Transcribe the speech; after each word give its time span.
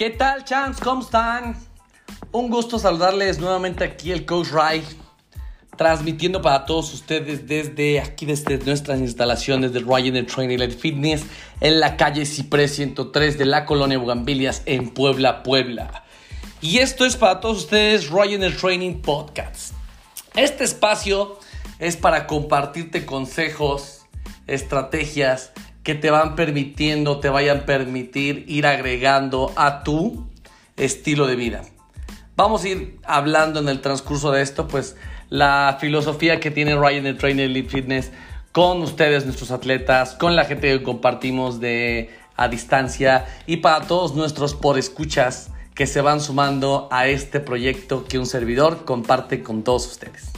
¿Qué 0.00 0.08
tal, 0.08 0.46
Chance? 0.46 0.82
¿Cómo 0.82 1.02
están? 1.02 1.54
Un 2.32 2.48
gusto 2.48 2.78
saludarles 2.78 3.38
nuevamente 3.38 3.84
aquí 3.84 4.12
el 4.12 4.24
Coach 4.24 4.48
Ray, 4.50 4.82
transmitiendo 5.76 6.40
para 6.40 6.64
todos 6.64 6.94
ustedes 6.94 7.46
desde 7.46 8.00
aquí, 8.00 8.24
desde 8.24 8.56
nuestras 8.64 8.98
instalaciones 9.00 9.74
de 9.74 9.80
Ryan 9.80 10.24
Training 10.24 10.62
and 10.62 10.72
Fitness 10.72 11.24
en 11.60 11.80
la 11.80 11.98
calle 11.98 12.24
Ciprés 12.24 12.76
103 12.76 13.36
de 13.36 13.44
la 13.44 13.66
colonia 13.66 13.98
Bugambilias 13.98 14.62
en 14.64 14.88
Puebla, 14.88 15.42
Puebla. 15.42 16.04
Y 16.62 16.78
esto 16.78 17.04
es 17.04 17.16
para 17.16 17.40
todos 17.40 17.58
ustedes 17.58 18.08
Ryan 18.08 18.56
Training 18.56 19.02
Podcast. 19.02 19.74
Este 20.34 20.64
espacio 20.64 21.38
es 21.78 21.98
para 21.98 22.26
compartirte 22.26 23.04
consejos, 23.04 24.06
estrategias 24.46 25.52
que 25.82 25.94
te 25.94 26.10
van 26.10 26.36
permitiendo, 26.36 27.20
te 27.20 27.28
vayan 27.28 27.58
a 27.58 27.66
permitir 27.66 28.44
ir 28.48 28.66
agregando 28.66 29.52
a 29.56 29.82
tu 29.82 30.28
estilo 30.76 31.26
de 31.26 31.36
vida. 31.36 31.62
Vamos 32.36 32.64
a 32.64 32.68
ir 32.68 32.98
hablando 33.04 33.60
en 33.60 33.68
el 33.68 33.80
transcurso 33.80 34.30
de 34.30 34.42
esto, 34.42 34.68
pues 34.68 34.96
la 35.28 35.76
filosofía 35.80 36.40
que 36.40 36.50
tiene 36.50 36.76
Ryan 36.76 37.06
el 37.06 37.18
Trainer 37.18 37.46
Elite 37.46 37.68
Fitness 37.68 38.10
con 38.52 38.82
ustedes, 38.82 39.24
nuestros 39.24 39.50
atletas, 39.50 40.14
con 40.14 40.36
la 40.36 40.44
gente 40.44 40.68
que 40.68 40.82
compartimos 40.82 41.60
de 41.60 42.10
a 42.36 42.48
distancia 42.48 43.26
y 43.46 43.58
para 43.58 43.86
todos 43.86 44.14
nuestros 44.14 44.56
escuchas 44.78 45.50
que 45.74 45.86
se 45.86 46.00
van 46.00 46.20
sumando 46.20 46.88
a 46.90 47.06
este 47.06 47.38
proyecto 47.38 48.04
que 48.04 48.18
un 48.18 48.26
servidor 48.26 48.84
comparte 48.84 49.42
con 49.42 49.62
todos 49.62 49.86
ustedes. 49.86 50.30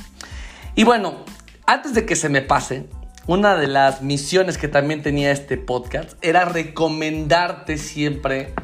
Y 0.75 0.85
bueno, 0.85 1.25
antes 1.65 1.95
de 1.95 2.05
que 2.05 2.17
se 2.17 2.29
me 2.29 2.43
pase, 2.43 2.89
una 3.27 3.57
de 3.57 3.69
las 3.69 4.03
misiones 4.03 4.59
que 4.59 4.69
también 4.69 5.03
tenía 5.03 5.31
este 5.31 5.57
podcast 5.57 6.13
era 6.23 6.45
recomendarte 6.45 7.79
siempre 7.79 8.55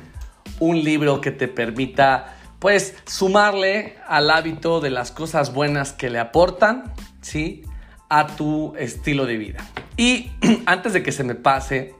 un 0.59 0.83
libro 0.83 1.21
que 1.21 1.31
te 1.31 1.47
permita 1.47 2.35
pues 2.59 2.97
sumarle 3.07 3.97
al 4.09 4.31
hábito 4.31 4.81
de 4.81 4.91
las 4.91 5.13
cosas 5.13 5.55
buenas 5.55 5.93
que 5.93 6.11
le 6.11 6.19
aportan, 6.19 6.93
¿sí? 7.21 7.63
A 8.09 8.27
tu 8.27 8.75
estilo 8.77 9.27
de 9.27 9.37
vida. 9.37 9.65
Y 9.97 10.33
antes 10.67 10.93
de 10.93 11.05
que 11.05 11.13
se 11.13 11.23
me 11.23 11.37
pase 11.37 11.95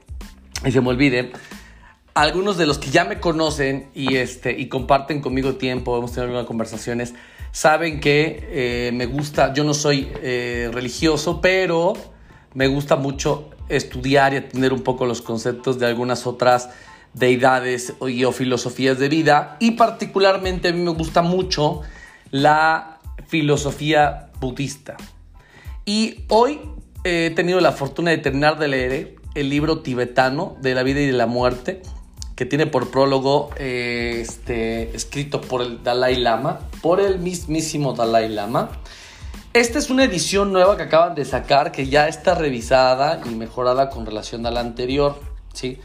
y 0.65 0.71
se 0.71 0.81
me 0.81 0.89
olvide, 0.89 1.31
algunos 2.13 2.57
de 2.57 2.65
los 2.65 2.77
que 2.77 2.89
ya 2.89 3.05
me 3.05 3.21
conocen 3.21 3.89
y, 3.93 4.17
este, 4.17 4.51
y 4.51 4.67
comparten 4.67 5.21
conmigo 5.21 5.55
tiempo, 5.55 5.97
hemos 5.97 6.11
tenido 6.11 6.25
algunas 6.25 6.45
conversaciones, 6.45 7.13
saben 7.51 8.01
que 8.01 8.45
eh, 8.49 8.91
me 8.93 9.05
gusta, 9.05 9.53
yo 9.53 9.63
no 9.63 9.73
soy 9.73 10.11
eh, 10.21 10.69
religioso, 10.73 11.39
pero 11.39 11.93
me 12.53 12.67
gusta 12.67 12.95
mucho 12.95 13.49
estudiar 13.69 14.33
y 14.33 14.37
atender 14.37 14.73
un 14.73 14.81
poco 14.81 15.05
los 15.05 15.21
conceptos 15.21 15.79
de 15.79 15.85
algunas 15.85 16.25
otras 16.25 16.69
deidades 17.13 17.93
y 18.07 18.23
o 18.23 18.31
filosofías 18.31 18.99
de 18.99 19.09
vida 19.09 19.57
y 19.59 19.71
particularmente 19.71 20.69
a 20.69 20.73
mí 20.73 20.81
me 20.81 20.91
gusta 20.91 21.21
mucho 21.21 21.81
la 22.31 22.99
filosofía 23.27 24.29
budista. 24.39 24.97
Y 25.85 26.25
hoy 26.27 26.59
he 27.03 27.31
tenido 27.35 27.59
la 27.61 27.71
fortuna 27.71 28.11
de 28.11 28.17
terminar 28.17 28.59
de 28.59 28.67
leer 28.67 29.15
el 29.35 29.49
libro 29.49 29.79
tibetano 29.79 30.57
de 30.61 30.75
la 30.75 30.83
vida 30.83 31.01
y 31.01 31.07
de 31.07 31.13
la 31.13 31.27
muerte, 31.27 31.81
que 32.35 32.45
tiene 32.45 32.67
por 32.67 32.89
prólogo 32.89 33.49
eh, 33.57 34.19
este, 34.21 34.95
escrito 34.95 35.41
por 35.41 35.61
el 35.61 35.83
Dalai 35.83 36.15
Lama, 36.15 36.59
por 36.81 36.99
el 36.99 37.19
mismísimo 37.19 37.93
Dalai 37.93 38.29
Lama. 38.29 38.71
Esta 39.53 39.79
es 39.79 39.89
una 39.89 40.03
edición 40.03 40.53
nueva 40.53 40.77
que 40.77 40.83
acaban 40.83 41.15
de 41.15 41.25
sacar 41.25 41.71
que 41.71 41.87
ya 41.87 42.07
está 42.07 42.35
revisada 42.35 43.19
y 43.25 43.29
mejorada 43.29 43.89
con 43.89 44.05
relación 44.05 44.45
a 44.45 44.51
la 44.51 44.59
anterior. 44.59 45.19
¿sí? 45.53 45.79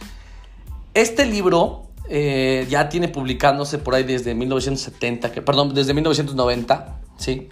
Este 0.93 1.25
libro 1.25 1.87
eh, 2.11 2.67
ya 2.69 2.91
tiene 2.91 3.09
publicándose 3.09 3.78
por 3.78 3.94
ahí 3.94 4.03
desde 4.03 4.34
1970, 4.34 5.33
que, 5.33 5.41
perdón, 5.41 5.72
desde 5.72 5.94
1990, 5.94 7.00
¿sí? 7.16 7.49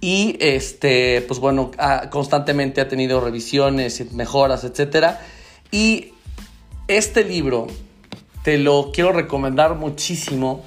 Y 0.00 0.36
este, 0.38 1.22
pues 1.22 1.40
bueno, 1.40 1.72
constantemente 2.10 2.80
ha 2.80 2.86
tenido 2.86 3.20
revisiones, 3.20 4.12
mejoras, 4.12 4.62
etc. 4.62 5.16
Y 5.72 6.12
este 6.86 7.24
libro 7.24 7.66
te 8.44 8.56
lo 8.58 8.92
quiero 8.92 9.10
recomendar 9.10 9.74
muchísimo 9.74 10.62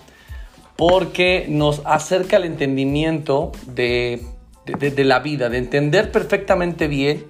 porque 0.75 1.45
nos 1.47 1.81
acerca 1.85 2.35
al 2.35 2.43
entendimiento 2.43 3.53
de 3.65 4.38
de, 4.77 5.03
la 5.03 5.19
vida, 5.19 5.49
de 5.49 5.57
entender 5.57 6.11
perfectamente 6.11 6.87
bien 6.87 7.25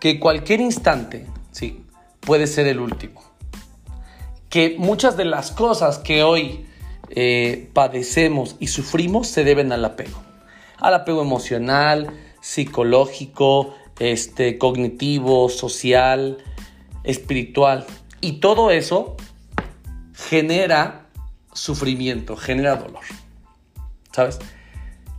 que 0.00 0.20
cualquier 0.20 0.60
instante, 0.60 1.26
sí, 1.50 1.84
puede 2.20 2.46
ser 2.46 2.66
el 2.66 2.80
último. 2.80 3.22
Que 4.48 4.76
muchas 4.78 5.16
de 5.16 5.24
las 5.24 5.50
cosas 5.50 5.98
que 5.98 6.22
hoy 6.22 6.66
eh, 7.10 7.70
padecemos 7.72 8.56
y 8.60 8.68
sufrimos 8.68 9.28
se 9.28 9.44
deben 9.44 9.72
al 9.72 9.84
apego. 9.84 10.22
Al 10.78 10.94
apego 10.94 11.22
emocional, 11.22 12.10
psicológico, 12.40 13.74
este, 13.98 14.58
cognitivo, 14.58 15.48
social, 15.48 16.38
espiritual. 17.04 17.86
Y 18.20 18.34
todo 18.34 18.70
eso 18.70 19.16
genera 20.14 21.06
sufrimiento, 21.52 22.36
genera 22.36 22.76
dolor. 22.76 23.02
¿Sabes? 24.12 24.38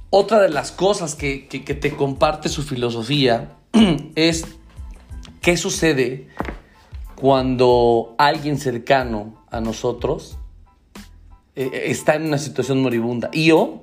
Otra 0.10 0.40
de 0.40 0.50
las 0.50 0.72
cosas 0.72 1.16
que, 1.16 1.48
te 1.50 1.92
comparte 1.92 2.48
su 2.48 2.64
filosofía 2.64 3.58
es 4.16 4.46
qué 5.42 5.58
sucede 5.58 6.28
cuando 7.16 8.16
alguien 8.18 8.58
cercano 8.58 9.44
a 9.52 9.60
nosotros 9.60 10.38
eh, 11.56 11.70
eh, 11.74 11.84
está 11.88 12.16
en 12.16 12.28
una 12.28 12.38
situación 12.38 12.82
moribunda 12.82 13.30
y 13.34 13.52
o 13.52 13.82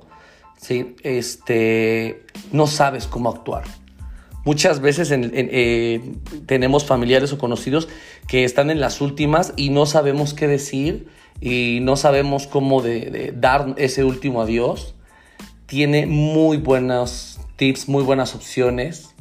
¿sí? 0.57 0.95
este, 1.03 2.25
no 2.51 2.65
sabes 2.65 3.05
cómo 3.05 3.29
actuar. 3.29 3.65
Muchas 4.45 4.79
veces 4.79 5.11
eh, 5.11 6.01
tenemos 6.47 6.85
familiares 6.85 7.33
o 7.33 7.37
conocidos 7.37 7.87
que 8.27 8.45
están 8.45 8.71
en 8.71 8.79
las 8.79 9.01
últimas 9.01 9.53
y 9.57 9.69
no 9.69 9.85
sabemos 9.85 10.33
qué 10.33 10.47
decir 10.47 11.07
y 11.41 11.79
no 11.81 11.97
sabemos 11.97 12.47
cómo 12.47 12.81
dar 13.33 13.73
ese 13.77 14.03
último 14.03 14.41
adiós 14.41 14.95
tiene 15.65 16.05
muy 16.05 16.57
buenos 16.57 17.39
tips, 17.55 17.87
muy 17.87 18.03
buenas 18.03 18.35
opciones 18.35 19.15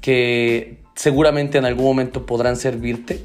que 0.00 0.82
seguramente 0.94 1.58
en 1.58 1.64
algún 1.64 1.84
momento 1.84 2.26
podrán 2.26 2.56
servirte, 2.56 3.24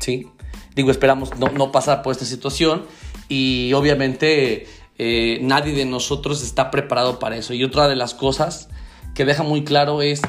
¿sí? 0.00 0.28
Digo, 0.74 0.90
esperamos 0.90 1.30
no, 1.38 1.72
pasar 1.72 2.02
por 2.02 2.12
esta 2.12 2.24
situación 2.24 2.84
y 3.28 3.72
obviamente 3.72 4.66
eh, 4.98 5.38
nadie 5.40 5.72
de 5.72 5.86
nosotros 5.86 6.42
está 6.42 6.70
preparado 6.70 7.18
para 7.18 7.36
eso. 7.36 7.54
Y 7.54 7.64
otra 7.64 7.88
de 7.88 7.96
las 7.96 8.14
cosas 8.14 8.68
que 9.14 9.24
deja 9.24 9.42
muy 9.42 9.64
claro 9.64 10.02
es 10.02 10.20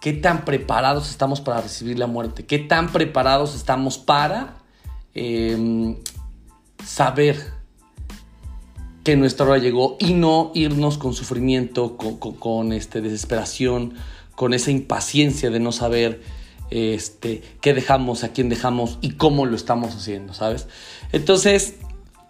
qué 0.00 0.12
tan 0.12 0.44
preparados 0.44 1.10
estamos 1.10 1.40
para 1.40 1.60
recibir 1.60 1.98
la 1.98 2.06
muerte, 2.06 2.46
qué 2.46 2.60
tan 2.60 2.92
preparados 2.92 3.56
estamos 3.56 3.98
para 3.98 4.58
em, 5.14 5.96
saber 6.84 7.55
que 9.06 9.14
nuestra 9.14 9.46
hora 9.46 9.58
llegó 9.58 9.96
y 10.00 10.14
no 10.14 10.50
irnos 10.52 10.98
con 10.98 11.14
sufrimiento, 11.14 11.96
con, 11.96 12.72
este, 12.72 13.00
desesperación, 13.00 13.94
con 14.34 14.52
esa 14.52 14.72
impaciencia 14.72 15.48
de 15.48 15.60
no 15.60 15.70
saber 15.70 16.22
este, 16.70 17.40
qué 17.60 17.72
dejamos, 17.72 18.24
a 18.24 18.32
quién 18.32 18.48
dejamos 18.48 18.98
y 19.02 19.12
cómo 19.12 19.46
lo 19.46 19.54
estamos 19.54 19.94
haciendo, 19.94 20.34
¿sabes? 20.34 20.66
Entonces, 21.12 21.76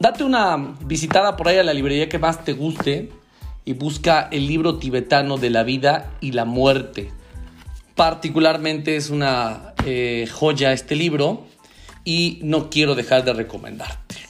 date 0.00 0.22
una 0.22 0.76
visitada 0.84 1.38
por 1.38 1.48
ahí 1.48 1.56
a 1.56 1.62
la 1.62 1.72
librería 1.72 2.10
que 2.10 2.18
más 2.18 2.44
te 2.44 2.52
guste 2.52 3.10
y 3.64 3.72
busca 3.72 4.28
el 4.30 4.46
libro 4.46 4.76
tibetano 4.76 5.38
de 5.38 5.48
la 5.48 5.62
vida 5.62 6.12
y 6.20 6.32
la 6.32 6.44
muerte. 6.44 7.10
Particularmente 7.94 8.96
es 8.96 9.08
una 9.08 9.72
eh, 9.86 10.28
joya 10.30 10.74
este 10.74 10.94
libro 10.94 11.46
y 12.04 12.38
no 12.42 12.68
quiero 12.68 12.94
dejar 12.94 13.24
de 13.24 13.32
recomendarte. 13.32 14.25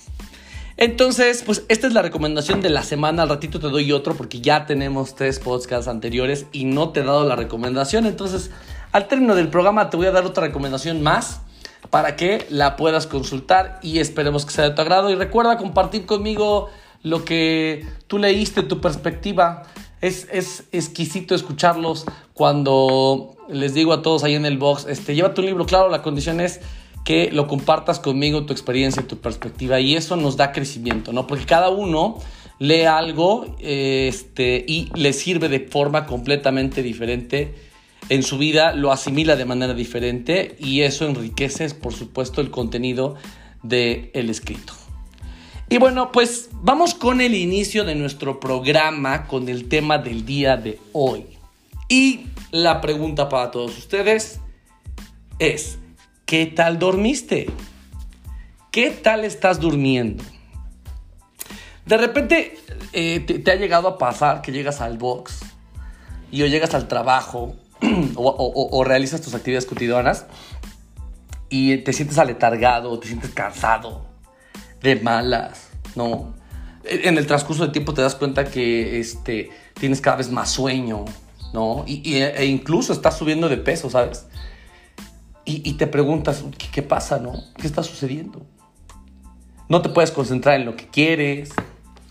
Entonces, 0.78 1.42
pues 1.44 1.64
esta 1.68 1.86
es 1.86 1.94
la 1.94 2.02
recomendación 2.02 2.60
de 2.60 2.68
la 2.68 2.82
semana. 2.82 3.22
Al 3.22 3.30
ratito 3.30 3.58
te 3.58 3.68
doy 3.68 3.92
otro 3.92 4.14
porque 4.14 4.40
ya 4.40 4.66
tenemos 4.66 5.14
tres 5.14 5.38
podcasts 5.38 5.88
anteriores 5.88 6.46
y 6.52 6.64
no 6.66 6.90
te 6.90 7.00
he 7.00 7.04
dado 7.04 7.26
la 7.26 7.34
recomendación. 7.34 8.04
Entonces, 8.04 8.50
al 8.92 9.08
término 9.08 9.34
del 9.34 9.48
programa 9.48 9.88
te 9.88 9.96
voy 9.96 10.06
a 10.06 10.10
dar 10.12 10.26
otra 10.26 10.46
recomendación 10.46 11.02
más 11.02 11.40
para 11.90 12.16
que 12.16 12.46
la 12.50 12.76
puedas 12.76 13.06
consultar 13.06 13.78
y 13.82 14.00
esperemos 14.00 14.44
que 14.44 14.52
sea 14.52 14.68
de 14.68 14.74
tu 14.74 14.82
agrado. 14.82 15.08
Y 15.08 15.14
recuerda 15.14 15.56
compartir 15.56 16.04
conmigo 16.04 16.68
lo 17.02 17.24
que 17.24 17.86
tú 18.06 18.18
leíste, 18.18 18.62
tu 18.62 18.80
perspectiva. 18.80 19.62
Es, 20.02 20.28
es 20.30 20.64
exquisito 20.72 21.34
escucharlos 21.34 22.04
cuando 22.34 23.34
les 23.48 23.72
digo 23.72 23.94
a 23.94 24.02
todos 24.02 24.24
ahí 24.24 24.34
en 24.34 24.44
el 24.44 24.58
box, 24.58 24.86
este, 24.88 25.14
lleva 25.14 25.34
tu 25.34 25.42
libro, 25.42 25.66
claro, 25.66 25.88
la 25.88 26.02
condición 26.02 26.40
es 26.40 26.60
que 27.06 27.30
lo 27.30 27.46
compartas 27.46 28.00
conmigo, 28.00 28.46
tu 28.46 28.52
experiencia, 28.52 29.06
tu 29.06 29.18
perspectiva, 29.18 29.78
y 29.78 29.94
eso 29.94 30.16
nos 30.16 30.36
da 30.36 30.50
crecimiento, 30.50 31.12
¿no? 31.12 31.28
Porque 31.28 31.44
cada 31.46 31.68
uno 31.68 32.18
lee 32.58 32.82
algo 32.82 33.54
este, 33.60 34.64
y 34.66 34.90
le 34.92 35.12
sirve 35.12 35.48
de 35.48 35.60
forma 35.60 36.04
completamente 36.04 36.82
diferente 36.82 37.54
en 38.08 38.24
su 38.24 38.38
vida, 38.38 38.74
lo 38.74 38.90
asimila 38.90 39.36
de 39.36 39.44
manera 39.44 39.72
diferente 39.72 40.56
y 40.58 40.80
eso 40.80 41.06
enriquece, 41.06 41.70
por 41.74 41.92
supuesto, 41.92 42.40
el 42.40 42.50
contenido 42.50 43.14
del 43.62 44.10
el 44.12 44.28
escrito. 44.28 44.72
Y 45.68 45.78
bueno, 45.78 46.10
pues 46.10 46.50
vamos 46.54 46.94
con 46.94 47.20
el 47.20 47.36
inicio 47.36 47.84
de 47.84 47.94
nuestro 47.94 48.40
programa, 48.40 49.28
con 49.28 49.48
el 49.48 49.68
tema 49.68 49.98
del 49.98 50.26
día 50.26 50.56
de 50.56 50.80
hoy. 50.92 51.24
Y 51.88 52.26
la 52.50 52.80
pregunta 52.80 53.28
para 53.28 53.52
todos 53.52 53.78
ustedes 53.78 54.40
es, 55.38 55.78
¿qué 56.26 56.46
tal 56.46 56.78
dormiste? 56.78 57.46
¿Qué 58.72 58.90
tal 58.90 59.24
estás 59.24 59.60
durmiendo? 59.60 60.24
De 61.86 61.96
repente 61.96 62.58
eh, 62.92 63.20
te, 63.20 63.50
ha 63.50 63.54
llegado 63.54 63.86
a 63.86 63.96
pasar 63.96 64.42
que 64.42 64.50
llegas 64.50 64.80
al 64.80 64.98
box 64.98 65.38
y 66.32 66.42
o 66.42 66.46
llegas 66.46 66.74
al 66.74 66.88
trabajo 66.88 67.54
o, 68.16 68.84
realizas 68.84 69.20
tus 69.20 69.34
actividades 69.34 69.66
cotidianas 69.66 70.26
y 71.48 71.78
te 71.78 71.92
sientes 71.92 72.18
aletargado, 72.18 72.98
te 72.98 73.06
sientes 73.06 73.30
cansado, 73.30 74.04
de 74.82 74.96
malas, 74.96 75.68
¿no? 75.94 76.34
En 76.82 77.18
el 77.18 77.26
transcurso 77.26 77.62
del 77.62 77.72
tiempo 77.72 77.94
te 77.94 78.02
das 78.02 78.16
cuenta 78.16 78.44
que 78.44 78.98
este, 78.98 79.50
tienes 79.74 80.00
cada 80.00 80.16
vez 80.16 80.30
más 80.30 80.50
sueño, 80.50 81.04
¿no? 81.52 81.84
Y, 81.86 82.16
e 82.16 82.46
incluso 82.46 82.92
estás 82.92 83.16
subiendo 83.16 83.48
de 83.48 83.58
peso, 83.58 83.90
¿sabes? 83.90 84.26
Y, 85.48 85.74
te 85.74 85.86
preguntas, 85.86 86.42
¿qué, 86.72 86.82
pasa, 86.82 87.20
no? 87.20 87.32
¿Qué 87.56 87.68
está 87.68 87.84
sucediendo? 87.84 88.44
No 89.68 89.80
te 89.80 89.88
puedes 89.88 90.10
concentrar 90.10 90.58
en 90.58 90.66
lo 90.66 90.74
que 90.74 90.88
quieres, 90.88 91.50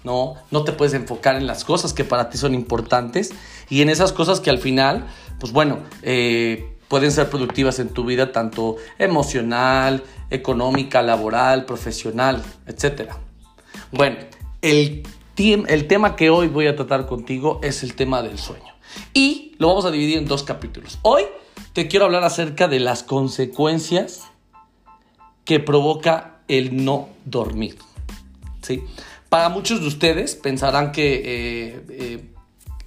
¿no? 0.05 0.35
No 0.51 0.63
te 0.63 0.71
puedes 0.71 0.93
enfocar 0.93 1.35
en 1.35 1.45
las 1.45 1.65
cosas 1.65 1.91
que 1.91 2.05
para 2.05 2.29
ti 2.29 2.37
son 2.37 2.53
importantes 2.53 3.33
y 3.69 3.81
en 3.81 3.89
esas 3.89 4.13
cosas 4.13 4.39
que 4.39 4.49
al 4.49 4.59
final, 4.59 5.05
pues 5.37 5.51
bueno, 5.51 5.79
eh, 6.01 6.77
pueden 6.87 7.11
ser 7.11 7.29
productivas 7.29 7.79
en 7.79 7.89
tu 7.89 8.05
vida, 8.05 8.31
tanto 8.31 8.77
emocional, 8.99 10.01
económica, 10.29 11.01
laboral, 11.01 11.65
profesional, 11.65 12.41
etc. 12.67 13.11
Bueno, 13.91 14.15
el, 14.61 15.03
el 15.35 15.87
tema 15.87 16.15
que 16.15 16.29
hoy 16.29 16.47
voy 16.47 16.67
a 16.67 16.77
tratar 16.77 17.05
contigo 17.05 17.59
es 17.63 17.83
el 17.83 17.95
tema 17.95 18.21
del 18.21 18.39
sueño. 18.39 18.73
Y 19.13 19.55
lo 19.57 19.67
vamos 19.67 19.83
a 19.83 19.91
dividir 19.91 20.19
en 20.19 20.25
dos 20.25 20.43
capítulos. 20.43 20.99
Hoy 21.01 21.23
te 21.75 21.89
quiero 21.89 22.05
hablar 22.05 22.23
acerca 22.23 22.69
de 22.69 22.79
las 22.79 23.03
consecuencias 23.03 24.21
que 25.43 25.59
provoca 25.59 26.37
el 26.47 26.85
no 26.85 27.09
dormir. 27.25 27.77
¿sí? 28.61 28.81
Para 29.27 29.49
muchos 29.49 29.81
de 29.81 29.87
ustedes 29.87 30.35
pensarán 30.35 30.93
que 30.93 31.15
eh, 31.15 31.85
eh, 31.89 32.29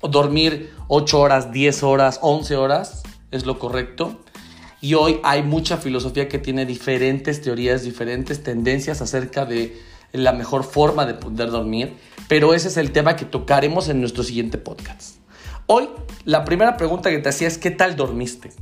dormir 0.01 0.73
8 0.89 1.21
horas, 1.21 1.53
10 1.53 1.83
horas, 1.83 2.19
11 2.23 2.57
horas 2.57 3.03
es 3.31 3.45
lo 3.45 3.59
correcto. 3.59 4.23
Y 4.81 4.95
hoy 4.95 5.21
hay 5.23 5.43
mucha 5.43 5.77
filosofía 5.77 6.27
que 6.27 6.39
tiene 6.39 6.65
diferentes 6.65 7.43
teorías, 7.43 7.83
diferentes 7.83 8.43
tendencias 8.43 9.03
acerca 9.03 9.45
de 9.45 9.79
la 10.13 10.33
mejor 10.33 10.65
forma 10.65 11.05
de 11.05 11.13
poder 11.13 11.51
dormir. 11.51 11.93
Pero 12.27 12.55
ese 12.55 12.69
es 12.69 12.79
el 12.79 12.93
tema 12.93 13.17
que 13.17 13.27
tocaremos 13.27 13.91
en 13.91 14.01
nuestro 14.01 14.23
siguiente 14.23 14.57
podcast. 14.57 15.18
Hoy, 15.71 15.87
la 16.25 16.47
primera 16.47 16.79
pregunta 16.79 17.11
que 17.11 17.19
te 17.19 17.29
hacía 17.29 17.47
es, 17.47 17.59
¿qué 17.59 17.71
tal 17.71 17.95
dormiste? 17.95 18.53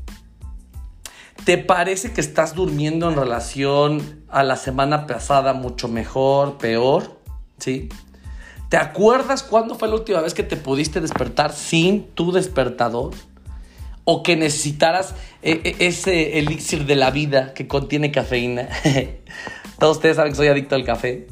¿Te 1.45 1.57
parece 1.57 2.13
que 2.13 2.21
estás 2.21 2.57
durmiendo 2.57 3.09
en 3.09 3.15
relación 3.15 4.25
a 4.29 4.43
la 4.43 4.57
semana 4.57 5.07
pasada 5.07 5.53
mucho 5.53 5.87
mejor, 5.87 6.59
peor? 6.59 7.21
¿Sí? 7.59 7.89
¿Te 8.71 8.77
acuerdas 8.77 9.45
cuándo 9.45 9.77
fue 9.77 9.87
la 9.87 9.95
última 9.95 10.21
vez 10.21 10.35
que 10.35 10.43
te 10.43 10.57
pudiste 10.57 11.01
despertar 11.01 11.53
sin 11.53 12.09
tu 12.09 12.33
despertador? 12.33 13.15
o 14.09 14.23
que 14.23 14.37
necesitaras 14.37 15.17
eh, 15.43 15.61
eh, 15.65 15.77
ese 15.81 16.39
elixir 16.39 16.87
de 16.87 16.95
la 16.95 17.11
vida 17.11 17.55
que 17.55 17.67
contiene 17.67 18.13
cafeína. 18.13 18.69
Todos 19.81 19.97
ustedes 19.97 20.15
saben 20.15 20.31
que 20.31 20.37
soy 20.37 20.47
adicto 20.47 20.77
al 20.77 20.85
café. 20.85 21.27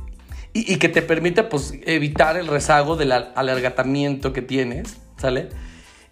Y, 0.52 0.76
que 0.76 0.88
te 0.88 1.00
permite 1.00 1.44
pues, 1.44 1.72
evitar 1.84 2.36
el 2.36 2.48
rezago 2.48 2.96
del 2.96 3.12
alargatamiento 3.12 4.32
que 4.32 4.42
tienes, 4.42 4.96
¿sale? 5.16 5.50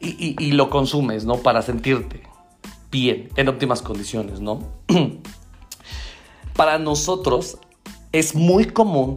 Y, 0.05 0.35
y, 0.37 0.53
lo 0.53 0.69
consumes, 0.69 1.25
¿no? 1.25 1.37
Para 1.37 1.63
sentirte 1.63 2.23
bien, 2.93 3.31
en 3.37 3.49
óptimas 3.49 3.83
condiciones, 3.83 4.41
¿no? 4.41 4.61
Para 6.57 6.79
nosotros 6.79 7.59
es 8.13 8.35
muy 8.35 8.67
común 8.67 9.15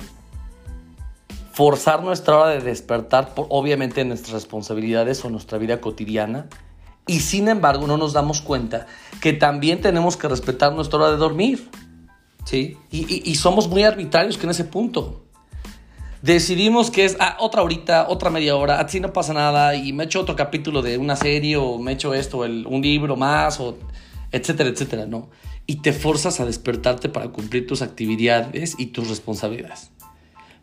forzar 1.52 2.04
nuestra 2.04 2.38
hora 2.38 2.50
de 2.52 2.62
despertar, 2.62 3.34
por, 3.34 3.48
obviamente 3.50 4.04
nuestras 4.06 4.34
responsabilidades 4.34 5.24
o 5.26 5.30
nuestra 5.30 5.58
vida 5.58 5.82
cotidiana, 5.82 6.48
y 7.08 7.20
sin 7.20 7.48
embargo 7.50 7.86
no 7.86 7.98
nos 7.98 8.14
damos 8.14 8.42
cuenta 8.42 8.88
que 9.22 9.34
también 9.34 9.82
tenemos 9.82 10.18
que 10.18 10.28
respetar 10.28 10.74
nuestra 10.74 11.00
hora 11.00 11.12
de 11.12 11.18
dormir. 11.18 11.70
¿sí? 12.46 12.78
Y, 12.92 13.36
somos 13.36 13.68
muy 13.68 13.84
arbitrarios 13.84 14.38
que 14.38 14.46
en 14.46 14.52
ese 14.52 14.64
punto. 14.64 15.25
Decidimos 16.26 16.90
que 16.90 17.06
es 17.06 17.18
ah, 17.20 17.38
otra 17.40 17.62
horita, 17.62 18.08
otra 18.10 18.32
media 18.32 18.56
hora, 18.56 18.80
así 18.80 19.00
no 19.00 19.14
pasa 19.14 19.32
nada 19.32 19.76
y 19.76 19.94
me 19.94 20.06
echo 20.06 20.20
otro 20.20 20.36
capítulo 20.36 20.82
de 20.82 20.98
una 20.98 21.16
serie 21.16 21.56
o 21.56 21.78
me 21.78 21.92
echo 21.92 22.16
esto, 22.16 22.40
un 22.40 22.82
libro 22.82 23.16
más, 23.16 23.60
o 23.60 23.78
etcétera, 24.32 24.70
etcétera, 24.70 25.06
¿no? 25.06 25.30
Y 25.68 25.82
te 25.82 25.94
forzas 25.94 26.40
a 26.40 26.46
despertarte 26.48 27.10
para 27.10 27.28
cumplir 27.28 27.68
tus 27.68 27.84
actividades 27.84 28.74
y 28.80 28.88
tus 28.88 29.08
responsabilidades. 29.08 29.92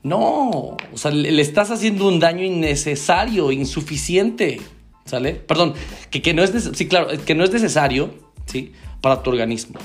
No, 0.02 0.50
o 0.50 0.96
sea, 0.96 1.12
le 1.12 1.40
estás 1.40 1.70
haciendo 1.70 2.08
un 2.08 2.18
daño 2.18 2.42
innecesario, 2.42 3.52
insuficiente. 3.52 4.60
¿Sale? 5.04 5.34
Perdón, 5.34 5.74
que, 6.10 6.34
no 6.34 6.42
es 6.42 6.70
sí, 6.74 6.88
claro, 6.88 7.06
que 7.24 7.36
no 7.36 7.44
es 7.44 7.52
necesario, 7.52 8.12
¿sí? 8.46 8.72
Para 9.00 9.22
tu 9.22 9.30
organismo. 9.30 9.78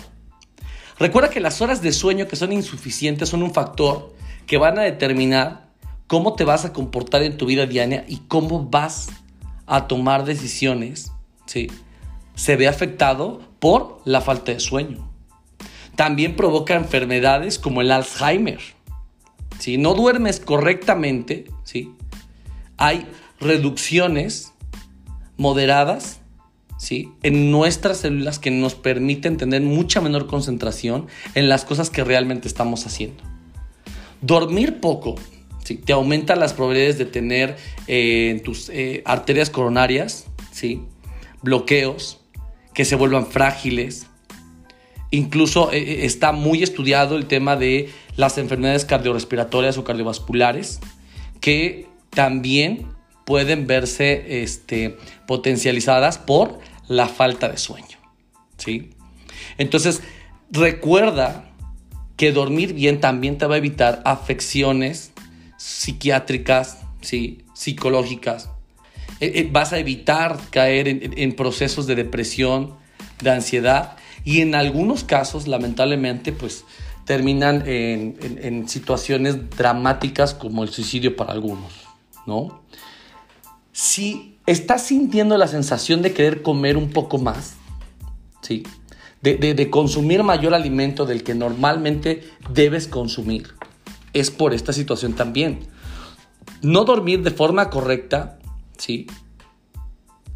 Recuerda 0.97 1.29
que 1.29 1.39
las 1.39 1.61
horas 1.61 1.83
de 1.83 1.91
sueño 1.91 2.27
que 2.27 2.35
son 2.35 2.51
insuficientes 2.51 3.29
son 3.29 3.43
un 3.43 3.53
factor 3.53 4.15
que 4.47 4.57
van 4.57 4.79
a 4.79 4.81
determinar 4.81 5.66
cómo 6.07 6.33
te 6.33 6.45
vas 6.45 6.65
a 6.65 6.73
comportar 6.73 7.21
en 7.21 7.37
tu 7.37 7.45
vida 7.45 7.65
diaria 7.65 8.05
y 8.07 8.17
cómo 8.27 8.65
vas 8.65 9.09
a 9.65 9.87
tomar 9.87 10.25
decisiones, 10.25 11.11
¿sí? 11.45 11.67
Se 12.35 12.55
ve 12.55 12.67
afectado 12.67 13.41
por 13.59 14.01
la 14.05 14.21
falta 14.21 14.53
de 14.53 14.59
sueño. 14.59 15.09
También 15.95 16.35
provoca 16.35 16.75
enfermedades 16.75 17.59
como 17.59 17.81
el 17.81 17.91
Alzheimer. 17.91 18.59
Si 19.59 19.77
no 19.77 19.93
duermes 19.93 20.39
correctamente, 20.39 21.45
¿sí? 21.63 21.91
Hay 22.77 23.07
reducciones 23.39 24.53
moderadas 25.37 26.21
¿sí? 26.77 27.11
en 27.23 27.51
nuestras 27.51 27.97
células 27.97 28.39
que 28.39 28.51
nos 28.51 28.75
permiten 28.75 29.37
tener 29.37 29.61
mucha 29.61 30.01
menor 30.01 30.27
concentración 30.27 31.07
en 31.35 31.49
las 31.49 31.65
cosas 31.65 31.89
que 31.89 32.03
realmente 32.03 32.47
estamos 32.47 32.85
haciendo. 32.85 33.23
Dormir 34.21 34.79
poco 34.79 35.15
¿sí? 35.67 35.75
te 35.75 35.91
aumenta 35.91 36.37
las 36.37 36.53
probabilidades 36.53 36.97
de 36.97 37.05
tener 37.05 37.57
eh, 37.87 38.29
en 38.31 38.41
tus 38.41 38.69
eh, 38.69 39.01
arterias 39.05 39.49
coronarias 39.49 40.25
¿sí? 40.51 40.83
bloqueos 41.41 42.21
que 42.73 42.85
se 42.85 42.95
vuelvan 42.95 43.27
frágiles. 43.27 44.07
Incluso 45.11 45.73
eh, 45.73 46.05
está 46.05 46.31
muy 46.31 46.63
estudiado 46.63 47.17
el 47.17 47.25
tema 47.25 47.57
de 47.57 47.89
las 48.15 48.37
enfermedades 48.37 48.85
cardiorrespiratorias 48.85 49.77
o 49.77 49.83
cardiovasculares 49.83 50.79
que 51.41 51.87
también 52.11 52.87
pueden 53.25 53.67
verse 53.67 54.41
este, 54.41 54.97
potencializadas 55.27 56.17
por 56.17 56.59
la 56.87 57.09
falta 57.09 57.49
de 57.49 57.57
sueño. 57.57 57.97
¿sí? 58.55 58.91
Entonces, 59.57 60.01
recuerda 60.49 61.51
que 62.15 62.31
dormir 62.31 62.73
bien 62.73 63.01
también 63.01 63.37
te 63.37 63.45
va 63.45 63.55
a 63.55 63.57
evitar 63.57 64.01
afecciones 64.05 65.11
psiquiátricas, 65.57 66.79
¿sí? 67.01 67.43
psicológicas. 67.53 68.49
Eh, 69.19 69.31
eh, 69.35 69.49
vas 69.51 69.73
a 69.73 69.79
evitar 69.79 70.37
caer 70.51 70.87
en, 70.87 71.35
procesos 71.35 71.87
de 71.87 71.95
depresión, 71.95 72.75
de 73.21 73.31
ansiedad 73.31 73.97
y 74.23 74.41
en 74.41 74.55
algunos 74.55 75.03
casos, 75.03 75.47
lamentablemente, 75.47 76.31
pues 76.31 76.65
terminan 77.05 77.63
en, 77.67 78.17
en 78.21 78.67
situaciones 78.69 79.49
dramáticas 79.51 80.33
como 80.33 80.63
el 80.63 80.69
suicidio 80.69 81.15
para 81.15 81.31
algunos, 81.31 81.73
¿no? 82.25 82.61
si 83.77 84.39
estás 84.47 84.87
sintiendo 84.87 85.37
la 85.37 85.47
sensación 85.47 86.01
de 86.01 86.11
querer 86.11 86.41
comer 86.41 86.77
un 86.77 86.89
poco 86.89 87.19
más, 87.19 87.57
¿sí? 88.41 88.63
De, 89.21 89.69
consumir 89.69 90.23
mayor 90.23 90.55
alimento 90.55 91.05
del 91.05 91.21
que 91.21 91.35
normalmente 91.35 92.23
debes 92.51 92.87
consumir, 92.87 93.53
es 94.19 94.31
por 94.31 94.53
esta 94.53 94.73
situación 94.73 95.13
también. 95.13 95.59
No 96.61 96.85
dormir 96.85 97.23
de 97.23 97.31
forma 97.31 97.69
correcta, 97.69 98.39
¿sí? 98.77 99.07